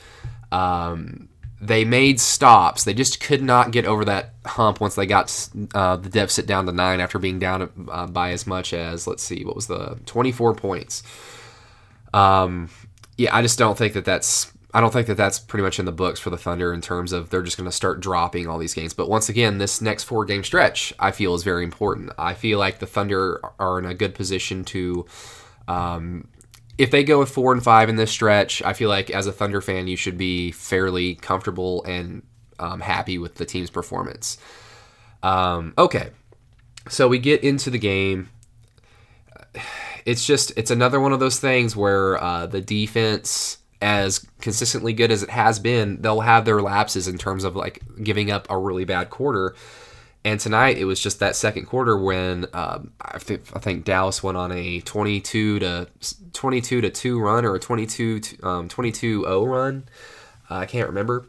um, 0.51 1.30
they 1.62 1.86
made 1.86 2.20
stops. 2.20 2.84
They 2.84 2.94
just 2.94 3.20
could 3.20 3.42
not 3.42 3.72
get 3.72 3.86
over 3.86 4.06
that 4.06 4.34
hump 4.46 4.80
once 4.82 4.96
they 4.96 5.06
got 5.06 5.50
uh, 5.74 5.96
the 5.96 6.10
deficit 6.10 6.46
down 6.46 6.65
to 6.65 6.72
nine 6.72 7.00
after 7.00 7.20
being 7.20 7.39
down 7.39 7.70
uh, 7.92 8.08
by 8.08 8.32
as 8.32 8.46
much 8.46 8.74
as, 8.74 9.08
let's 9.08 9.24
see, 9.24 9.44
what 9.44 9.56
was 9.56 9.68
the 9.68 9.98
24 10.06 10.56
points. 10.56 11.04
Um, 12.13 12.70
yeah, 13.18 13.36
I 13.36 13.42
just 13.42 13.58
don't 13.58 13.77
think 13.77 13.94
that 13.94 14.06
that's 14.06 14.51
I 14.75 14.82
don't 14.82 14.92
think 14.92 15.08
that 15.08 15.15
that's 15.15 15.39
pretty 15.39 15.63
much 15.63 15.80
in 15.80 15.86
the 15.86 15.94
books 15.94 16.20
for 16.20 16.30
the 16.30 16.38
Thunder 16.38 16.74
in 16.74 16.82
terms 16.82 17.13
of 17.13 17.30
they're 17.30 17.42
just 17.42 17.56
going 17.56 17.70
to 17.70 17.72
start 17.72 18.01
dropping 18.01 18.46
all 18.48 18.58
these 18.58 18.74
games. 18.74 18.94
But 18.94 19.08
once 19.08 19.30
again, 19.30 19.58
this 19.58 19.80
next 19.80 20.04
four 20.04 20.25
game 20.25 20.44
stretch 20.44 20.94
I 21.00 21.12
feel 21.12 21.34
is 21.34 21.44
very 21.44 21.63
important. 21.63 22.12
I 22.18 22.34
feel 22.34 22.60
like 22.60 22.80
the 22.80 22.86
Thunder 22.86 23.39
are 23.58 23.80
in 23.80 23.86
a 23.86 23.94
good 23.94 24.13
position 24.13 24.65
to, 24.65 25.06
um, 25.70 26.27
if 26.77 26.91
they 26.91 27.03
go 27.03 27.20
with 27.20 27.29
four 27.29 27.53
and 27.53 27.63
five 27.63 27.89
in 27.89 27.96
this 27.96 28.12
stretch, 28.12 28.62
I 28.63 28.74
feel 28.74 28.89
like 28.89 29.10
as 29.10 29.27
a 29.27 29.32
Thunder 29.32 29.62
fan, 29.62 29.88
you 29.88 29.96
should 29.96 30.17
be 30.17 30.51
fairly 30.51 31.15
comfortable 31.15 31.84
and 31.84 32.24
um, 32.60 32.82
happy 32.82 33.17
with 33.17 33.36
the 33.36 33.46
team's 33.46 33.70
performance. 33.70 34.38
Um, 35.24 35.74
okay, 35.77 36.10
so 36.89 37.08
we 37.08 37.20
get 37.20 37.44
into 37.44 37.70
the 37.70 37.79
game. 37.79 38.29
It's 40.05 40.25
just 40.25 40.51
it's 40.58 40.70
another 40.70 41.00
one 41.00 41.13
of 41.13 41.20
those 41.20 41.39
things 41.39 41.75
where 41.75 42.22
uh, 42.22 42.46
the 42.46 42.62
defense 42.62 43.58
as 43.82 44.25
consistently 44.39 44.94
good 44.94 45.12
as 45.12 45.24
it 45.24 45.29
has 45.29 45.60
been, 45.60 46.01
they'll 46.01 46.22
have 46.22 46.46
their 46.46 46.62
lapses 46.62 47.08
in 47.08 47.17
terms 47.17 47.44
of 47.44 47.55
like 47.55 47.82
giving 48.03 48.32
up 48.32 48.48
a 48.50 48.58
really 48.58 48.86
bad 48.86 49.10
quarter. 49.10 49.55
And 50.25 50.39
tonight 50.39 50.79
it 50.79 50.86
was 50.86 51.00
just 51.00 51.20
that 51.20 51.36
second 51.36 51.67
quarter 51.67 51.96
when 51.96 52.48
um, 52.51 52.94
I, 53.00 53.20
think, 53.20 53.44
I, 53.53 53.60
think, 53.60 53.86
Dallas 53.86 54.24
went 54.24 54.38
on 54.38 54.51
a 54.51 54.82
22 54.82 55.60
to 55.60 55.88
22 56.34 56.82
to 56.82 56.89
2 56.89 57.20
run 57.20 57.46
or 57.46 57.53
a 57.53 57.60
22 57.60 58.20
to, 58.20 58.44
um, 58.48 58.67
22 58.67 59.22
0 59.22 59.46
run. 59.46 59.88
Uh, 60.50 60.55
I 60.55 60.65
can't 60.65 60.88
remember. 60.88 61.27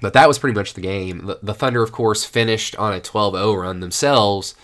But 0.00 0.14
that 0.14 0.26
was 0.26 0.36
pretty 0.36 0.58
much 0.58 0.74
the 0.74 0.80
game. 0.80 1.26
The, 1.26 1.38
the 1.44 1.54
Thunder, 1.54 1.80
of 1.80 1.92
course, 1.92 2.24
finished 2.24 2.74
on 2.74 2.92
a 2.92 3.00
12 3.00 3.34
0 3.34 3.54
run 3.54 3.78
themselves 3.78 4.56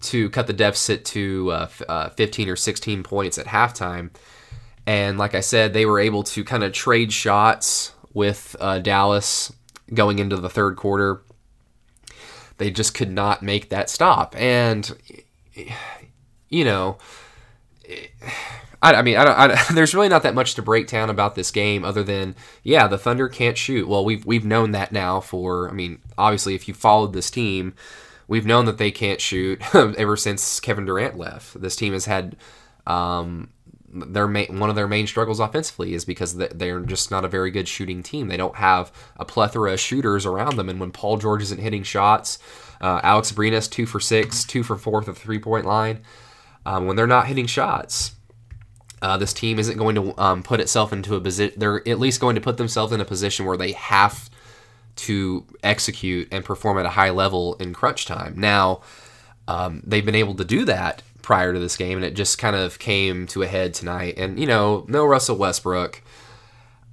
to 0.00 0.30
cut 0.30 0.46
the 0.46 0.54
deficit 0.54 1.04
to 1.06 1.50
uh, 1.50 1.68
uh, 1.90 2.08
15 2.08 2.48
or 2.48 2.56
16 2.56 3.02
points 3.02 3.36
at 3.36 3.46
halftime. 3.46 4.10
And 4.86 5.18
like 5.18 5.34
I 5.34 5.40
said, 5.40 5.74
they 5.74 5.84
were 5.84 6.00
able 6.00 6.22
to 6.22 6.42
kind 6.42 6.64
of 6.64 6.72
trade 6.72 7.12
shots 7.12 7.92
with 8.14 8.56
uh, 8.58 8.78
Dallas 8.78 9.52
going 9.92 10.18
into 10.20 10.36
the 10.36 10.48
third 10.48 10.76
quarter. 10.76 11.20
They 12.58 12.70
just 12.70 12.94
could 12.94 13.10
not 13.10 13.42
make 13.42 13.70
that 13.70 13.88
stop. 13.88 14.36
And, 14.36 14.96
you 16.48 16.64
know, 16.64 16.98
I, 18.82 18.94
I 18.94 19.02
mean, 19.02 19.16
I 19.16 19.24
don't, 19.24 19.36
I, 19.36 19.64
there's 19.72 19.94
really 19.94 20.08
not 20.08 20.22
that 20.24 20.34
much 20.34 20.54
to 20.54 20.62
break 20.62 20.86
down 20.88 21.10
about 21.10 21.34
this 21.34 21.50
game 21.50 21.84
other 21.84 22.02
than, 22.02 22.36
yeah, 22.62 22.86
the 22.86 22.98
Thunder 22.98 23.28
can't 23.28 23.58
shoot. 23.58 23.88
Well, 23.88 24.04
we've, 24.04 24.24
we've 24.26 24.44
known 24.44 24.72
that 24.72 24.92
now 24.92 25.20
for, 25.20 25.68
I 25.68 25.72
mean, 25.72 26.00
obviously, 26.16 26.54
if 26.54 26.68
you 26.68 26.74
followed 26.74 27.12
this 27.12 27.30
team, 27.30 27.74
we've 28.26 28.46
known 28.46 28.66
that 28.66 28.78
they 28.78 28.90
can't 28.90 29.20
shoot 29.20 29.62
ever 29.74 30.16
since 30.16 30.60
Kevin 30.60 30.84
Durant 30.84 31.16
left. 31.16 31.60
This 31.60 31.76
team 31.76 31.92
has 31.92 32.04
had 32.04 32.36
um, 32.86 33.50
their 33.92 34.26
main, 34.26 34.58
one 34.58 34.70
of 34.70 34.76
their 34.76 34.88
main 34.88 35.06
struggles 35.06 35.40
offensively 35.40 35.94
is 35.94 36.04
because 36.04 36.36
they're 36.36 36.80
just 36.80 37.10
not 37.10 37.24
a 37.24 37.28
very 37.28 37.50
good 37.50 37.68
shooting 37.68 38.02
team. 38.02 38.28
They 38.28 38.36
don't 38.36 38.56
have 38.56 38.92
a 39.16 39.24
plethora 39.24 39.72
of 39.72 39.80
shooters 39.80 40.26
around 40.26 40.56
them, 40.56 40.68
and 40.68 40.78
when 40.78 40.92
Paul 40.92 41.16
George 41.16 41.42
isn't 41.42 41.60
hitting 41.60 41.82
shots, 41.82 42.38
uh, 42.80 43.00
Alex 43.02 43.32
Abrines 43.32 43.70
two 43.70 43.86
for 43.86 44.00
six, 44.00 44.44
two 44.44 44.62
for 44.62 44.76
four 44.76 45.00
at 45.00 45.06
the 45.06 45.14
three 45.14 45.38
point 45.38 45.66
line. 45.66 46.00
Um, 46.66 46.86
when 46.86 46.96
they're 46.96 47.06
not 47.06 47.26
hitting 47.26 47.46
shots, 47.46 48.12
uh, 49.00 49.16
this 49.16 49.32
team 49.32 49.58
isn't 49.58 49.78
going 49.78 49.94
to 49.94 50.20
um, 50.20 50.42
put 50.42 50.60
itself 50.60 50.92
into 50.92 51.14
a 51.14 51.20
position. 51.20 51.58
They're 51.58 51.88
at 51.88 51.98
least 51.98 52.20
going 52.20 52.34
to 52.34 52.40
put 52.40 52.56
themselves 52.58 52.92
in 52.92 53.00
a 53.00 53.04
position 53.04 53.46
where 53.46 53.56
they 53.56 53.72
have 53.72 54.28
to 54.96 55.46
execute 55.62 56.28
and 56.32 56.44
perform 56.44 56.78
at 56.78 56.84
a 56.84 56.90
high 56.90 57.10
level 57.10 57.54
in 57.54 57.72
crunch 57.72 58.04
time. 58.04 58.34
Now, 58.36 58.82
um, 59.46 59.82
they've 59.86 60.04
been 60.04 60.16
able 60.16 60.34
to 60.34 60.44
do 60.44 60.64
that 60.64 61.02
prior 61.28 61.52
to 61.52 61.58
this 61.58 61.76
game, 61.76 61.98
and 61.98 62.06
it 62.06 62.14
just 62.14 62.38
kind 62.38 62.56
of 62.56 62.78
came 62.78 63.26
to 63.26 63.42
a 63.42 63.46
head 63.46 63.74
tonight. 63.74 64.14
And 64.16 64.40
you 64.40 64.46
know, 64.46 64.86
no 64.88 65.04
Russell 65.04 65.36
Westbrook. 65.36 66.00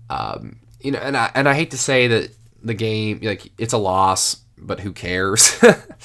Um, 0.10 0.58
you 0.82 0.92
know, 0.92 1.00
and 1.00 1.16
I 1.16 1.32
and 1.34 1.48
I 1.48 1.54
hate 1.54 1.72
to 1.72 1.78
say 1.78 2.10
that 2.10 2.32
the 2.62 2.74
game 2.74 3.22
like 3.24 3.50
it's 3.58 3.72
a 3.72 3.78
loss, 3.78 4.42
but 4.58 4.82
who 4.82 4.92
cares? 4.92 5.58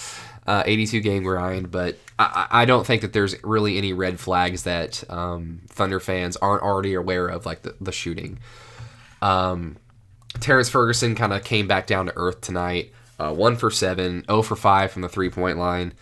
uh, 0.46 0.62
82 0.64 1.00
game 1.00 1.24
grind, 1.24 1.72
but 1.72 1.98
I, 2.20 2.46
I 2.50 2.64
don't 2.66 2.86
think 2.86 3.02
that 3.02 3.12
there's 3.12 3.34
really 3.42 3.76
any 3.76 3.92
red 3.92 4.20
flags 4.20 4.62
that 4.62 5.02
um, 5.10 5.62
Thunder 5.66 5.98
fans 5.98 6.36
aren't 6.36 6.62
already 6.62 6.94
aware 6.94 7.26
of, 7.26 7.46
like 7.46 7.62
the, 7.62 7.74
the 7.80 7.90
shooting. 7.90 8.38
Um, 9.20 9.76
Terrance 10.38 10.68
Ferguson 10.68 11.16
kind 11.16 11.32
of 11.32 11.42
came 11.42 11.66
back 11.66 11.88
down 11.88 12.06
to 12.06 12.12
earth 12.14 12.42
tonight. 12.42 12.92
Uh, 13.18 13.34
one 13.34 13.56
for 13.56 13.72
seven, 13.72 14.24
0 14.26 14.42
for 14.42 14.54
five 14.54 14.92
from 14.92 15.02
the 15.02 15.08
three 15.08 15.30
point 15.30 15.58
line 15.58 15.94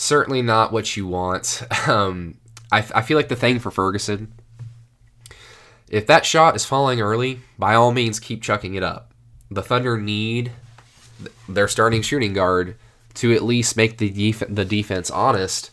certainly 0.00 0.40
not 0.40 0.72
what 0.72 0.96
you 0.96 1.06
want. 1.06 1.62
Um, 1.86 2.36
I, 2.70 2.78
I 2.94 3.02
feel 3.02 3.16
like 3.16 3.28
the 3.28 3.36
thing 3.36 3.58
for 3.58 3.70
Ferguson, 3.72 4.32
if 5.88 6.06
that 6.06 6.24
shot 6.24 6.54
is 6.54 6.64
falling 6.64 7.00
early, 7.00 7.40
by 7.58 7.74
all 7.74 7.90
means 7.90 8.20
keep 8.20 8.42
chucking 8.42 8.74
it 8.74 8.82
up. 8.82 9.12
The 9.50 9.62
Thunder 9.62 9.98
need 9.98 10.52
their 11.48 11.66
starting 11.66 12.02
shooting 12.02 12.32
guard 12.32 12.76
to 13.14 13.32
at 13.34 13.42
least 13.42 13.76
make 13.76 13.98
the 13.98 14.08
def- 14.10 14.48
the 14.48 14.64
defense 14.64 15.10
honest 15.10 15.72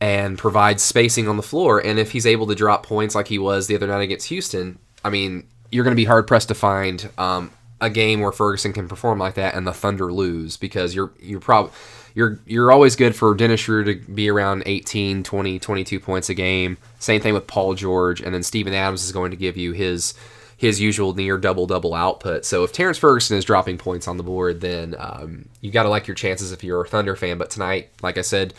and 0.00 0.36
provide 0.36 0.80
spacing 0.80 1.28
on 1.28 1.36
the 1.36 1.44
floor. 1.44 1.78
And 1.78 1.98
if 1.98 2.10
he's 2.10 2.26
able 2.26 2.48
to 2.48 2.56
drop 2.56 2.84
points 2.84 3.14
like 3.14 3.28
he 3.28 3.38
was 3.38 3.68
the 3.68 3.76
other 3.76 3.86
night 3.86 4.02
against 4.02 4.28
Houston, 4.28 4.80
I 5.04 5.10
mean, 5.10 5.46
you're 5.70 5.84
going 5.84 5.94
to 5.94 6.00
be 6.00 6.06
hard 6.06 6.26
pressed 6.26 6.48
to 6.48 6.54
find 6.54 7.08
um, 7.18 7.52
a 7.80 7.90
game 7.90 8.20
where 8.20 8.32
Ferguson 8.32 8.72
can 8.72 8.88
perform 8.88 9.20
like 9.20 9.34
that 9.34 9.54
and 9.54 9.64
the 9.64 9.72
Thunder 9.72 10.12
lose 10.12 10.56
because 10.56 10.94
you're 10.94 11.12
you're 11.20 11.40
probably 11.40 11.72
you're 12.14 12.40
you're 12.46 12.72
always 12.72 12.96
good 12.96 13.14
for 13.14 13.34
Dennis 13.34 13.60
Schroeder 13.60 13.94
to 13.94 14.12
be 14.12 14.28
around 14.28 14.62
18, 14.66 15.22
20, 15.22 15.58
22 15.58 16.00
points 16.00 16.28
a 16.28 16.34
game. 16.34 16.78
Same 16.98 17.20
thing 17.20 17.34
with 17.34 17.46
Paul 17.46 17.74
George, 17.74 18.20
and 18.20 18.34
then 18.34 18.42
Steven 18.42 18.74
Adams 18.74 19.04
is 19.04 19.12
going 19.12 19.30
to 19.30 19.36
give 19.36 19.56
you 19.56 19.72
his 19.72 20.14
his 20.56 20.78
usual 20.78 21.14
near 21.14 21.38
double 21.38 21.66
double 21.66 21.94
output. 21.94 22.44
So 22.44 22.64
if 22.64 22.72
Terrance 22.72 22.98
Ferguson 22.98 23.38
is 23.38 23.46
dropping 23.46 23.78
points 23.78 24.06
on 24.06 24.18
the 24.18 24.22
board, 24.22 24.60
then 24.60 24.94
um, 24.98 25.48
you 25.62 25.70
got 25.70 25.84
to 25.84 25.88
like 25.88 26.06
your 26.06 26.14
chances 26.14 26.52
if 26.52 26.62
you're 26.62 26.82
a 26.82 26.88
Thunder 26.88 27.16
fan. 27.16 27.38
But 27.38 27.48
tonight, 27.48 27.88
like 28.02 28.18
I 28.18 28.22
said, 28.22 28.52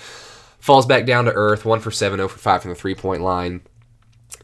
falls 0.59 0.87
back 0.87 1.05
down 1.05 1.25
to 1.25 1.33
earth. 1.33 1.63
One 1.63 1.79
for 1.79 1.91
seven, 1.91 2.17
0 2.17 2.27
for 2.27 2.39
five 2.39 2.63
from 2.63 2.69
the 2.69 2.75
three 2.75 2.95
point 2.95 3.21
line. 3.21 3.61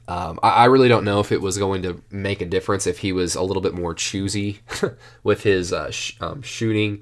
Um, 0.08 0.40
I, 0.44 0.50
I, 0.50 0.66
really 0.66 0.88
don't 0.88 1.04
know 1.04 1.20
if 1.20 1.32
it 1.34 1.42
was 1.42 1.58
going 1.58 1.82
to 1.82 2.02
make 2.12 2.42
a 2.42 2.46
difference 2.46 2.88
if 2.88 3.00
he 3.00 3.12
was 3.12 3.36
a 3.36 3.42
little 3.42 3.62
bit 3.62 3.74
more 3.74 3.94
choosy 3.94 4.60
with 5.24 5.44
his 5.44 5.74
uh, 5.74 5.92
sh- 5.92 6.16
um, 6.22 6.42
shooting. 6.44 7.02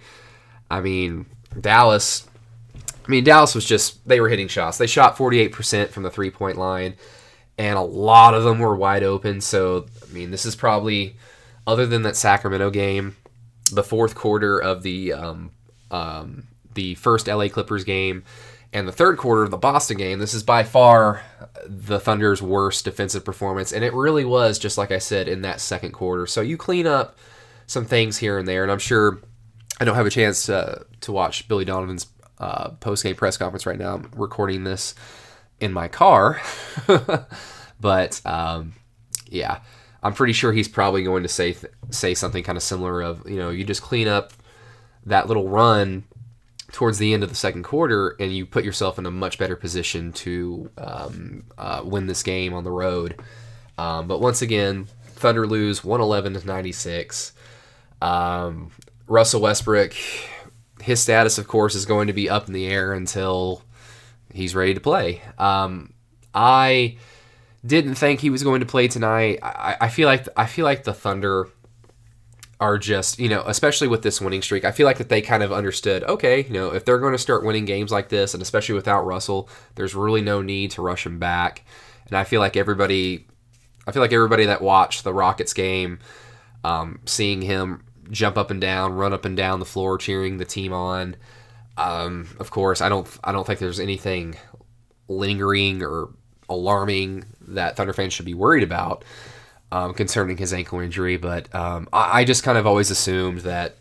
I 0.72 0.82
mean, 0.82 1.28
Dallas, 1.60 2.28
I 3.06 3.10
mean, 3.10 3.24
Dallas 3.24 3.56
was 3.56 3.66
just, 3.66 4.08
they 4.08 4.20
were 4.20 4.30
hitting 4.30 4.48
shots. 4.48 4.78
They 4.78 4.88
shot 4.88 5.16
48% 5.16 5.90
from 5.90 6.04
the 6.04 6.12
three 6.12 6.32
point 6.32 6.58
line, 6.58 6.96
and 7.58 7.78
a 7.78 7.82
lot 7.82 8.34
of 8.34 8.44
them 8.44 8.60
were 8.60 8.76
wide 8.76 9.04
open. 9.04 9.42
So, 9.42 9.86
I 10.04 10.14
mean, 10.14 10.32
this 10.32 10.46
is 10.46 10.56
probably, 10.56 11.16
other 11.68 11.86
than 11.86 12.04
that 12.04 12.16
Sacramento 12.16 12.70
game, 12.70 13.16
the 13.72 13.84
fourth 13.84 14.16
quarter 14.16 14.60
of 14.60 14.84
the 14.84 15.14
um, 15.14 15.52
um, 15.92 16.48
the 16.74 16.96
first 16.96 17.28
LA 17.28 17.48
Clippers 17.48 17.84
game 17.84 18.24
and 18.74 18.88
the 18.88 18.92
third 18.92 19.18
quarter 19.18 19.44
of 19.44 19.52
the 19.52 19.58
Boston 19.58 19.98
game. 19.98 20.20
This 20.20 20.34
is 20.34 20.44
by 20.44 20.64
far 20.64 21.24
the 21.66 22.00
Thunder's 22.00 22.42
worst 22.42 22.86
defensive 22.86 23.26
performance, 23.26 23.72
and 23.72 23.84
it 23.84 23.94
really 23.94 24.26
was 24.26 24.60
just 24.60 24.78
like 24.78 24.92
I 24.92 25.00
said 25.00 25.28
in 25.28 25.42
that 25.42 25.62
second 25.62 25.92
quarter. 25.92 26.28
So 26.28 26.42
you 26.42 26.58
clean 26.58 26.86
up 26.86 27.18
some 27.68 27.86
things 27.86 28.18
here 28.18 28.38
and 28.38 28.48
there, 28.48 28.64
and 28.64 28.72
I'm 28.72 28.80
sure 28.80 29.20
I 29.80 29.86
don't 29.86 29.96
have 29.96 30.06
a 30.06 30.12
chance 30.12 30.46
to, 30.46 30.86
to 31.02 31.12
watch 31.12 31.48
Billy 31.48 31.66
Donovan's 31.66 32.08
uh, 32.40 32.70
post 32.72 33.04
game 33.04 33.16
press 33.16 33.38
conference 33.38 33.66
right 33.66 33.78
now. 33.78 33.96
I'm 33.96 34.12
recording 34.16 34.64
this 34.64 34.96
in 35.60 35.74
my 35.74 35.88
car, 35.88 36.42
but 37.80 38.22
um, 38.26 38.74
yeah, 39.28 39.60
I'm 40.04 40.14
pretty 40.14 40.34
sure 40.34 40.54
he's 40.54 40.68
probably 40.68 41.04
going 41.04 41.24
to 41.24 41.30
say 41.30 41.54
th- 41.54 41.74
say 41.90 42.14
something 42.14 42.44
kind 42.44 42.58
of 42.58 42.64
similar 42.64 43.02
of 43.02 43.30
you 43.30 43.38
know 43.38 43.50
you 43.50 43.64
just 43.64 43.82
clean 43.82 44.08
up 44.08 44.34
that 45.06 45.28
little 45.28 45.48
run 45.48 46.04
towards 46.72 46.98
the 46.98 47.14
end 47.14 47.24
of 47.24 47.30
the 47.30 47.36
second 47.36 47.64
quarter 47.64 48.16
and 48.20 48.36
you 48.36 48.46
put 48.46 48.66
yourself 48.66 49.00
in 49.00 49.06
a 49.06 49.12
much 49.12 49.38
better 49.38 49.56
position 49.56 50.12
to 50.12 50.70
um, 50.78 51.44
uh, 51.58 51.82
win 51.86 52.08
this 52.08 52.22
game 52.22 52.54
on 52.54 52.64
the 52.64 52.72
road. 52.72 53.16
Um, 53.78 54.08
but 54.08 54.20
once 54.20 54.42
again, 54.42 54.88
Thunder 55.06 55.48
lose 55.48 55.84
111 55.84 56.34
to 56.34 56.46
96. 56.46 57.34
Um, 58.02 58.72
Russell 59.08 59.42
Westbrook, 59.42 59.94
his 60.82 61.02
status, 61.02 61.38
of 61.38 61.48
course, 61.48 61.76
is 61.76 61.86
going 61.86 62.08
to 62.08 62.14
be 62.14 62.30
up 62.30 62.48
in 62.48 62.54
the 62.54 62.68
air 62.68 62.94
until 62.94 63.62
he's 64.34 64.56
ready 64.56 64.74
to 64.74 64.80
play. 64.80 65.22
Um, 65.38 65.94
I 66.34 66.98
didn't 67.66 67.96
think 67.96 68.20
he 68.20 68.30
was 68.30 68.44
going 68.44 68.60
to 68.60 68.66
play 68.66 68.88
tonight. 68.88 69.40
I, 69.42 69.78
I 69.82 69.90
feel 69.90 70.08
like 70.08 70.28
I 70.38 70.46
feel 70.46 70.66
like 70.66 70.84
the 70.84 70.94
Thunder 70.94 71.50
are 72.60 72.78
just 72.78 73.20
you 73.20 73.28
know, 73.28 73.44
especially 73.48 73.88
with 73.88 74.02
this 74.02 74.22
winning 74.22 74.42
streak. 74.42 74.66
I 74.66 74.72
feel 74.72 74.86
like 74.86 74.98
that 74.98 75.10
they 75.10 75.22
kind 75.22 75.44
of 75.44 75.52
understood. 75.52 76.04
Okay, 76.04 76.44
you 76.44 76.54
know, 76.54 76.74
if 76.74 76.86
they're 76.86 77.00
going 77.00 77.14
to 77.14 77.18
start 77.18 77.44
winning 77.44 77.66
games 77.66 77.92
like 77.92 78.10
this, 78.10 78.34
and 78.34 78.42
especially 78.42 78.76
without 78.76 79.06
Russell, 79.06 79.50
there's 79.76 79.96
really 79.96 80.22
no 80.22 80.42
need 80.42 80.72
to 80.72 80.82
rush 80.82 81.06
him 81.06 81.20
back. 81.20 81.64
And 82.08 82.18
I 82.18 82.24
feel 82.24 82.40
like 82.40 82.56
everybody, 82.56 83.26
I 83.88 83.92
feel 83.92 84.02
like 84.02 84.14
everybody 84.14 84.46
that 84.46 84.62
watched 84.62 85.04
the 85.04 85.14
Rockets 85.14 85.54
game, 85.54 86.00
um, 86.64 87.00
seeing 87.06 87.42
him 87.42 87.84
jump 88.12 88.38
up 88.38 88.52
and 88.52 88.62
down, 88.62 88.94
run 88.94 89.14
up 89.14 89.26
and 89.26 89.36
down 89.38 89.60
the 89.60 89.66
floor, 89.66 89.98
cheering 89.98 90.38
the 90.38 90.46
team 90.46 90.74
on. 90.74 91.16
Um, 91.78 92.28
of 92.40 92.52
course, 92.52 92.82
I 92.82 92.90
don't 92.90 93.08
I 93.24 93.32
don't 93.32 93.46
think 93.46 93.60
there's 93.60 93.80
anything 93.80 94.36
lingering 95.08 95.84
or 95.84 96.10
alarming 96.50 97.26
that 97.50 97.76
Thunder 97.78 97.94
fans 97.94 98.14
should 98.14 98.26
be 98.26 98.34
worried 98.34 98.64
about. 98.64 99.04
um, 99.72 99.94
concerning 99.94 100.38
his 100.38 100.54
ankle 100.54 100.80
injury, 100.80 101.18
but 101.18 101.54
um, 101.54 101.90
I, 101.92 102.22
I 102.22 102.24
just 102.24 102.44
kind 102.44 102.58
of 102.58 102.66
always 102.68 102.92
assumed 102.92 103.40
that 103.42 103.78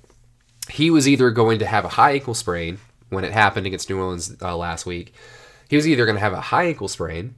he 0.68 0.90
was 0.90 1.06
either 1.06 1.30
going 1.30 1.58
to 1.60 1.66
have 1.66 1.84
a 1.84 1.88
high 1.90 2.12
ankle 2.12 2.34
sprain 2.34 2.78
when 3.10 3.24
it 3.24 3.32
happened 3.32 3.66
against 3.66 3.88
New 3.90 3.98
Orleans 3.98 4.34
uh, 4.42 4.56
last 4.56 4.86
week. 4.86 5.14
He 5.68 5.76
was 5.76 5.86
either 5.86 6.04
going 6.06 6.16
to 6.16 6.20
have 6.20 6.32
a 6.32 6.40
high 6.40 6.64
ankle 6.64 6.88
sprain 6.88 7.34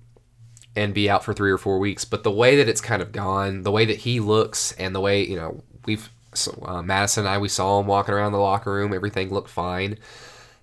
and 0.74 0.94
be 0.94 1.10
out 1.10 1.24
for 1.24 1.34
three 1.34 1.50
or 1.50 1.58
four 1.58 1.78
weeks. 1.78 2.04
But 2.04 2.22
the 2.22 2.30
way 2.30 2.56
that 2.56 2.68
it's 2.68 2.80
kind 2.80 3.02
of 3.02 3.12
gone, 3.12 3.62
the 3.62 3.72
way 3.72 3.84
that 3.84 3.98
he 3.98 4.20
looks, 4.20 4.72
and 4.72 4.94
the 4.94 5.00
way 5.00 5.26
you 5.26 5.36
know 5.36 5.62
we've 5.84 6.08
so, 6.36 6.62
uh, 6.66 6.82
Madison 6.82 7.26
and 7.26 7.34
I 7.34 7.38
we 7.38 7.48
saw 7.48 7.80
him 7.80 7.86
walking 7.86 8.14
around 8.14 8.32
the 8.32 8.38
locker 8.38 8.72
room, 8.72 8.92
everything 8.92 9.30
looked 9.30 9.50
fine. 9.50 9.98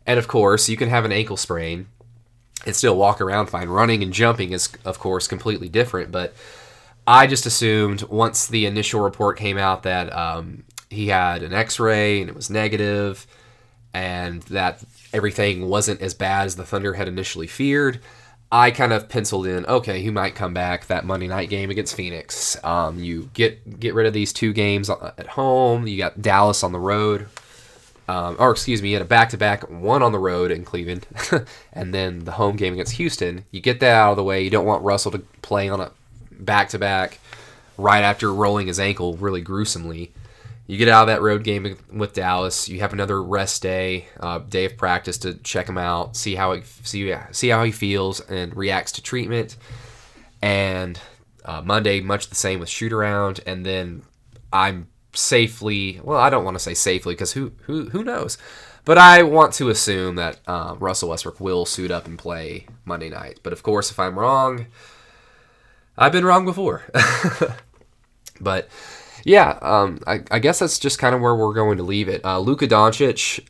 And 0.06 0.20
of 0.20 0.28
course, 0.28 0.70
you 0.70 0.78
can 0.78 0.90
have 0.90 1.06
an 1.06 1.12
ankle 1.12 1.38
sprain 1.38 1.88
and 2.66 2.76
still 2.76 2.96
walk 2.96 3.22
around 3.22 3.48
fine. 3.48 3.70
Running 3.70 4.04
and 4.04 4.14
jumping 4.14 4.52
is 4.52 4.70
of 4.86 5.00
course 5.00 5.28
completely 5.28 5.70
different, 5.70 6.12
but 6.12 6.34
I 7.06 7.28
just 7.28 7.46
assumed 7.46 8.04
once 8.04 8.48
the 8.48 8.66
initial 8.66 9.02
report 9.02 9.38
came 9.38 9.58
out 9.58 9.84
that 9.84 10.14
um, 10.16 10.64
he 10.90 11.08
had 11.08 11.44
an 11.44 11.54
X-ray 11.54 12.22
and 12.22 12.30
it 12.30 12.36
was 12.36 12.50
negative, 12.50 13.28
and 13.94 14.42
that 14.44 14.84
everything 15.14 15.68
wasn't 15.68 16.02
as 16.02 16.14
bad 16.14 16.46
as 16.46 16.56
the 16.56 16.66
Thunder 16.66 16.94
had 16.94 17.08
initially 17.08 17.48
feared. 17.48 18.00
I 18.54 18.70
kind 18.70 18.94
of 18.94 19.10
penciled 19.10 19.48
in, 19.48 19.66
okay, 19.66 20.04
he 20.04 20.12
might 20.12 20.36
come 20.36 20.54
back 20.54 20.86
that 20.86 21.06
Monday 21.06 21.26
night 21.28 21.50
game 21.50 21.72
against 21.72 21.96
Phoenix. 21.96 22.56
Um, 22.64 23.00
you 23.00 23.32
get 23.34 23.80
get 23.80 23.96
rid 23.96 24.06
of 24.06 24.14
these 24.14 24.32
two 24.32 24.54
games 24.54 24.92
at 24.92 25.26
home. 25.26 25.88
You 25.88 25.98
got 25.98 26.22
Dallas 26.22 26.64
on 26.64 26.72
the 26.72 26.80
road, 26.80 27.26
um, 28.08 28.36
or 28.38 28.52
excuse 28.52 28.80
me, 28.80 28.90
you 28.90 28.96
had 28.96 29.02
a 29.02 29.06
back 29.06 29.30
to 29.30 29.38
back, 29.38 29.68
one 29.72 30.04
on 30.04 30.12
the 30.12 30.20
road 30.20 30.52
in 30.52 30.66
Cleveland, 30.66 31.08
and 31.74 31.96
then 31.96 32.26
the 32.26 32.34
home 32.34 32.56
game 32.56 32.74
against 32.74 32.94
Houston. 32.94 33.46
You 33.50 33.60
get 33.60 33.80
that 33.80 33.96
out 33.96 34.12
of 34.12 34.18
the 34.18 34.24
way. 34.24 34.44
You 34.44 34.52
don't 34.52 34.68
want 34.68 34.84
Russell 34.84 35.10
to 35.14 35.20
play 35.42 35.68
on 35.68 35.82
a 35.82 35.90
back 36.30 36.70
to 36.70 36.78
back 36.78 37.18
right 37.80 38.04
after 38.04 38.32
rolling 38.32 38.68
his 38.68 38.80
ankle 38.80 39.18
really 39.18 39.42
gruesomely. 39.42 40.12
You 40.66 40.78
get 40.78 40.88
out 40.88 41.02
of 41.02 41.08
that 41.08 41.22
road 41.22 41.44
game 41.44 41.78
with 41.92 42.14
Dallas. 42.14 42.70
You 42.70 42.80
have 42.80 42.94
another 42.94 43.22
rest 43.22 43.62
day, 43.62 44.08
uh, 44.20 44.40
day 44.40 44.66
of 44.66 44.78
practice 44.78 45.18
to 45.20 45.34
check 45.34 45.68
him 45.68 45.78
out, 45.78 46.16
see 46.16 46.36
how 46.36 46.54
he 46.54 46.62
see 46.84 47.14
see 47.32 47.50
how 47.50 47.64
he 47.64 47.72
feels 47.72 48.22
and 48.22 48.56
reacts 48.56 48.94
to 48.94 49.02
treatment. 49.02 49.58
And 50.42 51.00
uh, 51.44 51.62
Monday, 51.62 52.00
much 52.00 52.30
the 52.30 52.36
same 52.36 52.60
with 52.60 52.70
shoot 52.70 52.94
around, 52.94 53.42
and 53.46 53.66
then 53.66 54.04
I'm 54.54 54.88
safely. 55.14 56.00
Well, 56.02 56.20
I 56.20 56.30
don't 56.30 56.46
want 56.46 56.56
to 56.56 56.64
say 56.64 56.74
safely 56.74 57.14
because 57.14 57.34
who 57.34 57.52
who 57.64 57.90
who 57.90 58.04
knows, 58.04 58.38
but 58.86 58.98
I 58.98 59.24
want 59.24 59.54
to 59.56 59.70
assume 59.70 60.16
that 60.16 60.40
uh, 60.48 60.76
Russell 60.80 61.10
Westbrook 61.10 61.42
will 61.42 61.66
suit 61.66 61.92
up 61.92 62.06
and 62.06 62.18
play 62.18 62.68
Monday 62.86 63.10
night. 63.10 63.42
But 63.44 63.52
of 63.52 63.64
course, 63.64 63.92
if 63.92 64.00
I'm 64.00 64.18
wrong, 64.18 64.68
I've 65.98 66.14
been 66.14 66.26
wrong 66.26 66.46
before. 66.46 66.84
but 68.40 68.70
yeah, 69.24 69.58
um, 69.62 70.00
I, 70.06 70.24
I, 70.32 70.40
guess 70.40 70.60
that's 70.60 70.80
just 70.80 71.00
kind 71.00 71.16
of 71.16 71.22
where 71.22 71.36
we're 71.36 71.54
going 71.54 71.78
to 71.78 71.84
leave 71.84 72.10
it. 72.10 72.24
Uh, 72.26 72.40
Luka 72.40 72.68
Doncic, 72.68 73.46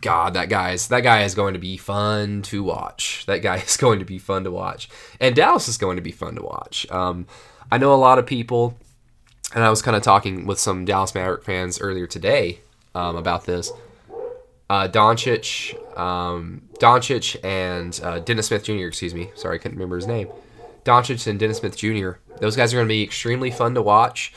God, 0.00 0.34
that 0.34 0.48
guy's 0.48 0.88
that 0.88 1.02
guy 1.02 1.22
is 1.22 1.34
going 1.34 1.54
to 1.54 1.60
be 1.60 1.76
fun 1.76 2.42
to 2.42 2.62
watch. 2.62 3.24
That 3.26 3.38
guy 3.38 3.56
is 3.66 3.76
going 3.76 3.98
to 4.00 4.04
be 4.04 4.18
fun 4.18 4.44
to 4.44 4.50
watch, 4.50 4.88
and 5.20 5.34
Dallas 5.34 5.68
is 5.68 5.78
going 5.78 5.96
to 5.96 6.02
be 6.02 6.12
fun 6.12 6.34
to 6.36 6.42
watch. 6.42 6.90
Um, 6.90 7.26
I 7.70 7.78
know 7.78 7.94
a 7.94 7.96
lot 7.96 8.18
of 8.18 8.26
people, 8.26 8.76
and 9.54 9.64
I 9.64 9.70
was 9.70 9.82
kind 9.82 9.96
of 9.96 10.02
talking 10.02 10.46
with 10.46 10.58
some 10.58 10.84
Dallas 10.84 11.14
Maverick 11.14 11.44
fans 11.44 11.80
earlier 11.80 12.06
today 12.06 12.60
um, 12.94 13.16
about 13.16 13.46
this. 13.46 13.72
Uh, 14.68 14.88
Doncic, 14.88 15.74
um, 15.98 16.62
Doncic, 16.80 17.36
and 17.44 17.98
uh, 18.02 18.18
Dennis 18.18 18.48
Smith 18.48 18.64
Jr. 18.64 18.86
Excuse 18.86 19.14
me, 19.14 19.30
sorry, 19.36 19.54
I 19.54 19.58
couldn't 19.58 19.78
remember 19.78 19.96
his 19.96 20.06
name. 20.06 20.28
Doncic 20.84 21.26
and 21.26 21.38
Dennis 21.38 21.58
Smith 21.58 21.76
Jr. 21.76 22.12
Those 22.40 22.56
guys 22.56 22.72
are 22.72 22.76
going 22.76 22.86
to 22.86 22.92
be 22.92 23.02
extremely 23.02 23.50
fun 23.50 23.74
to 23.74 23.82
watch. 23.82 24.32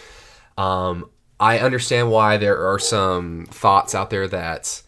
Um, 0.59 1.09
I 1.39 1.59
understand 1.59 2.11
why 2.11 2.35
there 2.35 2.69
are 2.69 2.79
some 2.79 3.47
thoughts 3.49 3.95
out 3.95 4.09
there 4.09 4.27
that 4.27 4.83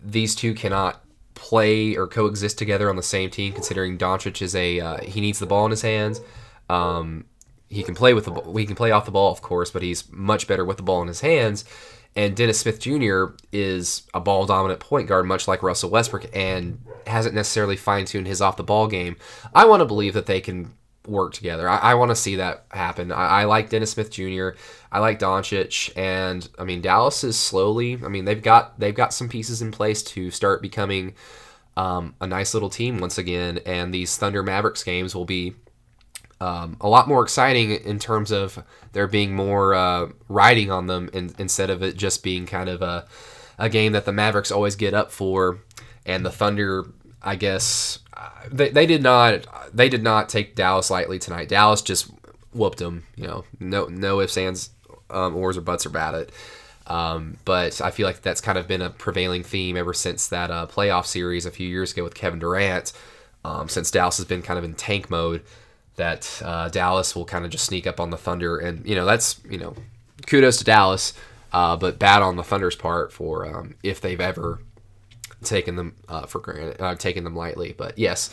these 0.00 0.36
two 0.36 0.54
cannot 0.54 1.04
play 1.34 1.96
or 1.96 2.06
coexist 2.06 2.58
together 2.58 2.88
on 2.88 2.94
the 2.94 3.02
same 3.02 3.28
team. 3.28 3.52
Considering 3.52 3.98
Doncic 3.98 4.40
is 4.40 4.54
a 4.54 4.78
uh, 4.78 5.00
he 5.02 5.20
needs 5.20 5.40
the 5.40 5.46
ball 5.46 5.64
in 5.64 5.72
his 5.72 5.82
hands. 5.82 6.20
Um, 6.68 7.24
he 7.68 7.82
can 7.82 7.96
play 7.96 8.14
with 8.14 8.26
the. 8.26 8.52
He 8.56 8.66
can 8.66 8.76
play 8.76 8.92
off 8.92 9.04
the 9.04 9.10
ball, 9.10 9.32
of 9.32 9.42
course, 9.42 9.72
but 9.72 9.82
he's 9.82 10.10
much 10.12 10.46
better 10.46 10.64
with 10.64 10.76
the 10.76 10.84
ball 10.84 11.02
in 11.02 11.08
his 11.08 11.20
hands. 11.20 11.64
And 12.14 12.36
Dennis 12.36 12.60
Smith 12.60 12.80
Jr. 12.80 13.36
is 13.52 14.02
a 14.14 14.20
ball 14.20 14.46
dominant 14.46 14.80
point 14.80 15.08
guard, 15.08 15.26
much 15.26 15.48
like 15.48 15.62
Russell 15.62 15.90
Westbrook, 15.90 16.26
and 16.34 16.80
hasn't 17.06 17.34
necessarily 17.34 17.76
fine 17.76 18.04
tuned 18.04 18.26
his 18.28 18.40
off 18.40 18.56
the 18.56 18.64
ball 18.64 18.86
game. 18.86 19.16
I 19.54 19.64
want 19.64 19.80
to 19.80 19.86
believe 19.86 20.14
that 20.14 20.26
they 20.26 20.40
can 20.40 20.72
work 21.06 21.32
together. 21.32 21.68
I, 21.68 21.78
I 21.78 21.94
want 21.94 22.10
to 22.10 22.14
see 22.16 22.36
that 22.36 22.64
happen. 22.70 23.12
I, 23.12 23.42
I, 23.42 23.44
like 23.44 23.70
Dennis 23.70 23.92
Smith 23.92 24.10
Jr. 24.10 24.50
I 24.92 24.98
like 24.98 25.18
Doncic, 25.18 25.96
and 25.96 26.48
I 26.58 26.64
mean 26.64 26.80
Dallas 26.80 27.24
is 27.24 27.38
slowly. 27.38 27.98
I 28.04 28.08
mean 28.08 28.24
they've 28.24 28.42
got 28.42 28.78
they've 28.78 28.94
got 28.94 29.14
some 29.14 29.28
pieces 29.28 29.62
in 29.62 29.70
place 29.72 30.02
to 30.04 30.30
start 30.30 30.62
becoming 30.62 31.14
um, 31.76 32.14
a 32.20 32.26
nice 32.26 32.54
little 32.54 32.70
team 32.70 32.98
once 32.98 33.18
again. 33.18 33.60
And 33.66 33.94
these 33.94 34.16
Thunder 34.16 34.42
Mavericks 34.42 34.84
games 34.84 35.14
will 35.14 35.24
be 35.24 35.54
um, 36.40 36.76
a 36.80 36.88
lot 36.88 37.08
more 37.08 37.22
exciting 37.22 37.70
in 37.70 37.98
terms 37.98 38.30
of 38.30 38.62
there 38.92 39.06
being 39.06 39.34
more 39.34 39.74
uh, 39.74 40.08
riding 40.28 40.70
on 40.70 40.86
them 40.86 41.10
in, 41.12 41.34
instead 41.38 41.70
of 41.70 41.82
it 41.82 41.96
just 41.96 42.22
being 42.22 42.46
kind 42.46 42.68
of 42.68 42.82
a 42.82 43.06
a 43.58 43.68
game 43.68 43.92
that 43.92 44.06
the 44.06 44.12
Mavericks 44.12 44.50
always 44.50 44.74
get 44.74 44.94
up 44.94 45.10
for, 45.10 45.58
and 46.06 46.24
the 46.24 46.30
Thunder 46.30 46.86
I 47.22 47.36
guess 47.36 47.98
they, 48.50 48.70
they 48.70 48.86
did 48.86 49.02
not 49.02 49.46
they 49.74 49.88
did 49.88 50.02
not 50.02 50.28
take 50.28 50.54
Dallas 50.54 50.90
lightly 50.90 51.18
tonight. 51.18 51.48
Dallas 51.48 51.82
just 51.82 52.10
whooped 52.52 52.78
them. 52.78 53.04
You 53.16 53.26
know, 53.26 53.44
no 53.58 53.86
no 53.86 54.20
ifs 54.20 54.36
ands 54.36 54.70
um, 55.10 55.36
ors 55.36 55.56
or 55.56 55.62
buts 55.62 55.86
about 55.86 56.14
it. 56.14 56.32
Um, 56.86 57.36
but 57.44 57.80
I 57.80 57.90
feel 57.90 58.06
like 58.06 58.22
that's 58.22 58.40
kind 58.40 58.58
of 58.58 58.66
been 58.66 58.82
a 58.82 58.90
prevailing 58.90 59.44
theme 59.44 59.76
ever 59.76 59.94
since 59.94 60.26
that 60.28 60.50
uh, 60.50 60.66
playoff 60.66 61.06
series 61.06 61.46
a 61.46 61.50
few 61.50 61.68
years 61.68 61.92
ago 61.92 62.02
with 62.02 62.14
Kevin 62.14 62.40
Durant. 62.40 62.92
Um, 63.44 63.68
since 63.68 63.90
Dallas 63.90 64.18
has 64.18 64.26
been 64.26 64.42
kind 64.42 64.58
of 64.58 64.64
in 64.64 64.74
tank 64.74 65.08
mode, 65.08 65.42
that 65.96 66.42
uh, 66.44 66.68
Dallas 66.68 67.14
will 67.14 67.24
kind 67.24 67.44
of 67.44 67.50
just 67.50 67.64
sneak 67.64 67.86
up 67.86 68.00
on 68.00 68.10
the 68.10 68.16
Thunder, 68.16 68.58
and 68.58 68.84
you 68.86 68.94
know 68.94 69.04
that's 69.06 69.40
you 69.48 69.56
know 69.56 69.74
kudos 70.26 70.58
to 70.58 70.64
Dallas, 70.64 71.14
uh, 71.52 71.76
but 71.76 71.98
bad 71.98 72.22
on 72.22 72.36
the 72.36 72.42
Thunder's 72.42 72.76
part 72.76 73.12
for 73.12 73.46
um, 73.46 73.76
if 73.82 74.00
they've 74.00 74.20
ever 74.20 74.60
taking 75.42 75.76
them 75.76 75.96
uh, 76.08 76.26
for 76.26 76.40
granted, 76.40 76.80
uh, 76.80 76.94
taking 76.94 77.24
them 77.24 77.36
lightly. 77.36 77.74
But 77.76 77.98
yes, 77.98 78.30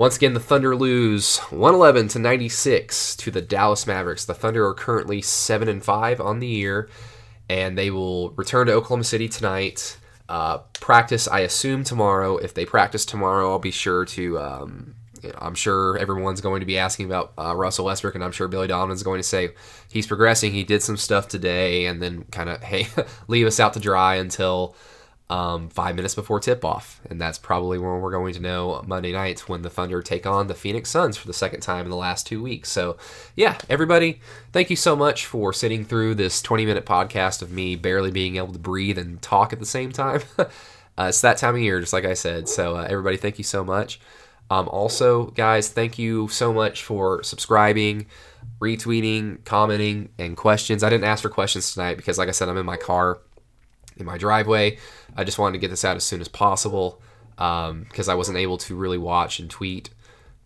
once 0.00 0.16
again, 0.16 0.32
the 0.32 0.40
Thunder 0.40 0.74
lose 0.74 1.38
111 1.50 2.08
to 2.08 2.18
96 2.18 3.16
to 3.16 3.30
the 3.30 3.42
Dallas 3.42 3.86
Mavericks. 3.86 4.24
The 4.24 4.32
Thunder 4.32 4.66
are 4.66 4.72
currently 4.72 5.20
seven 5.20 5.68
and 5.68 5.84
five 5.84 6.20
on 6.22 6.40
the 6.40 6.46
year, 6.46 6.88
and 7.50 7.76
they 7.76 7.90
will 7.90 8.30
return 8.30 8.68
to 8.68 8.72
Oklahoma 8.72 9.04
City 9.04 9.28
tonight. 9.28 9.98
Uh, 10.26 10.58
practice, 10.80 11.28
I 11.28 11.40
assume 11.40 11.84
tomorrow. 11.84 12.38
If 12.38 12.54
they 12.54 12.64
practice 12.64 13.04
tomorrow, 13.04 13.50
I'll 13.50 13.58
be 13.58 13.70
sure 13.70 14.04
to. 14.06 14.38
Um, 14.38 14.94
I'm 15.36 15.54
sure 15.54 15.98
everyone's 15.98 16.40
going 16.40 16.60
to 16.60 16.66
be 16.66 16.78
asking 16.78 17.04
about 17.04 17.32
uh, 17.36 17.54
Russell 17.54 17.84
Westbrook, 17.84 18.14
and 18.14 18.24
I'm 18.24 18.32
sure 18.32 18.48
Billy 18.48 18.68
Donovan's 18.68 19.02
going 19.02 19.18
to 19.18 19.28
say 19.28 19.50
he's 19.90 20.06
progressing. 20.06 20.52
He 20.52 20.64
did 20.64 20.82
some 20.82 20.96
stuff 20.96 21.28
today, 21.28 21.84
and 21.84 22.00
then 22.00 22.24
kind 22.30 22.48
of 22.48 22.62
hey, 22.62 22.86
leave 23.28 23.46
us 23.46 23.60
out 23.60 23.74
to 23.74 23.80
dry 23.80 24.14
until 24.14 24.74
um, 25.30 25.68
five 25.68 25.94
minutes 25.94 26.16
before 26.16 26.40
tip 26.40 26.64
off. 26.64 27.00
And 27.08 27.20
that's 27.20 27.38
probably 27.38 27.78
when 27.78 28.00
we're 28.00 28.10
going 28.10 28.34
to 28.34 28.40
know 28.40 28.82
Monday 28.86 29.12
night 29.12 29.48
when 29.48 29.62
the 29.62 29.70
Thunder 29.70 30.02
take 30.02 30.26
on 30.26 30.48
the 30.48 30.54
Phoenix 30.54 30.90
Suns 30.90 31.16
for 31.16 31.28
the 31.28 31.32
second 31.32 31.60
time 31.60 31.86
in 31.86 31.90
the 31.90 31.96
last 31.96 32.26
two 32.26 32.42
weeks. 32.42 32.68
So, 32.68 32.96
yeah, 33.36 33.56
everybody, 33.68 34.20
thank 34.52 34.70
you 34.70 34.76
so 34.76 34.96
much 34.96 35.24
for 35.26 35.52
sitting 35.52 35.84
through 35.84 36.16
this 36.16 36.42
20 36.42 36.66
minute 36.66 36.84
podcast 36.84 37.42
of 37.42 37.52
me 37.52 37.76
barely 37.76 38.10
being 38.10 38.36
able 38.36 38.52
to 38.52 38.58
breathe 38.58 38.98
and 38.98 39.22
talk 39.22 39.52
at 39.52 39.60
the 39.60 39.66
same 39.66 39.92
time. 39.92 40.20
uh, 40.38 40.48
it's 40.98 41.20
that 41.20 41.36
time 41.36 41.54
of 41.54 41.60
year, 41.60 41.80
just 41.80 41.92
like 41.92 42.04
I 42.04 42.14
said. 42.14 42.48
So, 42.48 42.76
uh, 42.76 42.86
everybody, 42.90 43.16
thank 43.16 43.38
you 43.38 43.44
so 43.44 43.62
much. 43.62 44.00
Um, 44.50 44.68
also, 44.68 45.26
guys, 45.26 45.68
thank 45.68 45.96
you 45.96 46.26
so 46.26 46.52
much 46.52 46.82
for 46.82 47.22
subscribing, 47.22 48.06
retweeting, 48.60 49.44
commenting, 49.44 50.08
and 50.18 50.36
questions. 50.36 50.82
I 50.82 50.90
didn't 50.90 51.04
ask 51.04 51.22
for 51.22 51.28
questions 51.28 51.72
tonight 51.72 51.96
because, 51.98 52.18
like 52.18 52.28
I 52.28 52.32
said, 52.32 52.48
I'm 52.48 52.56
in 52.56 52.66
my 52.66 52.76
car 52.76 53.20
in 54.00 54.06
my 54.06 54.18
driveway. 54.18 54.78
I 55.16 55.24
just 55.24 55.38
wanted 55.38 55.52
to 55.52 55.58
get 55.58 55.70
this 55.70 55.84
out 55.84 55.96
as 55.96 56.04
soon 56.04 56.20
as 56.20 56.28
possible 56.28 57.00
because 57.36 58.08
um, 58.08 58.10
I 58.10 58.14
wasn't 58.14 58.38
able 58.38 58.58
to 58.58 58.74
really 58.74 58.98
watch 58.98 59.38
and 59.38 59.48
tweet. 59.48 59.90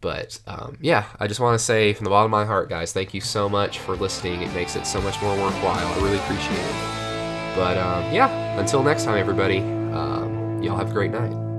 But 0.01 0.39
um, 0.47 0.77
yeah, 0.81 1.07
I 1.19 1.27
just 1.27 1.41
want 1.41 1.59
to 1.59 1.65
say 1.65 1.95
from 1.95 2.05
the 2.05 2.11
bottom 2.11 2.27
of 2.27 2.39
my 2.39 2.45
heart, 2.45 2.69
guys, 2.69 2.93
thank 2.93 3.15
you 3.15 3.21
so 3.21 3.49
much 3.49 3.79
for 3.79 3.97
listening. 3.97 4.43
It 4.43 4.53
makes 4.53 4.77
it 4.77 4.87
so 4.87 5.01
much 5.01 5.21
more 5.23 5.35
worthwhile. 5.37 5.87
I 5.87 5.97
really 6.03 6.19
appreciate 6.19 6.59
it. 6.59 7.57
But 7.57 7.79
um, 7.79 8.13
yeah, 8.13 8.29
until 8.59 8.83
next 8.83 9.05
time, 9.05 9.17
everybody, 9.17 9.59
um, 9.59 10.63
y'all 10.63 10.77
have 10.77 10.91
a 10.91 10.93
great 10.93 11.11
night. 11.11 11.54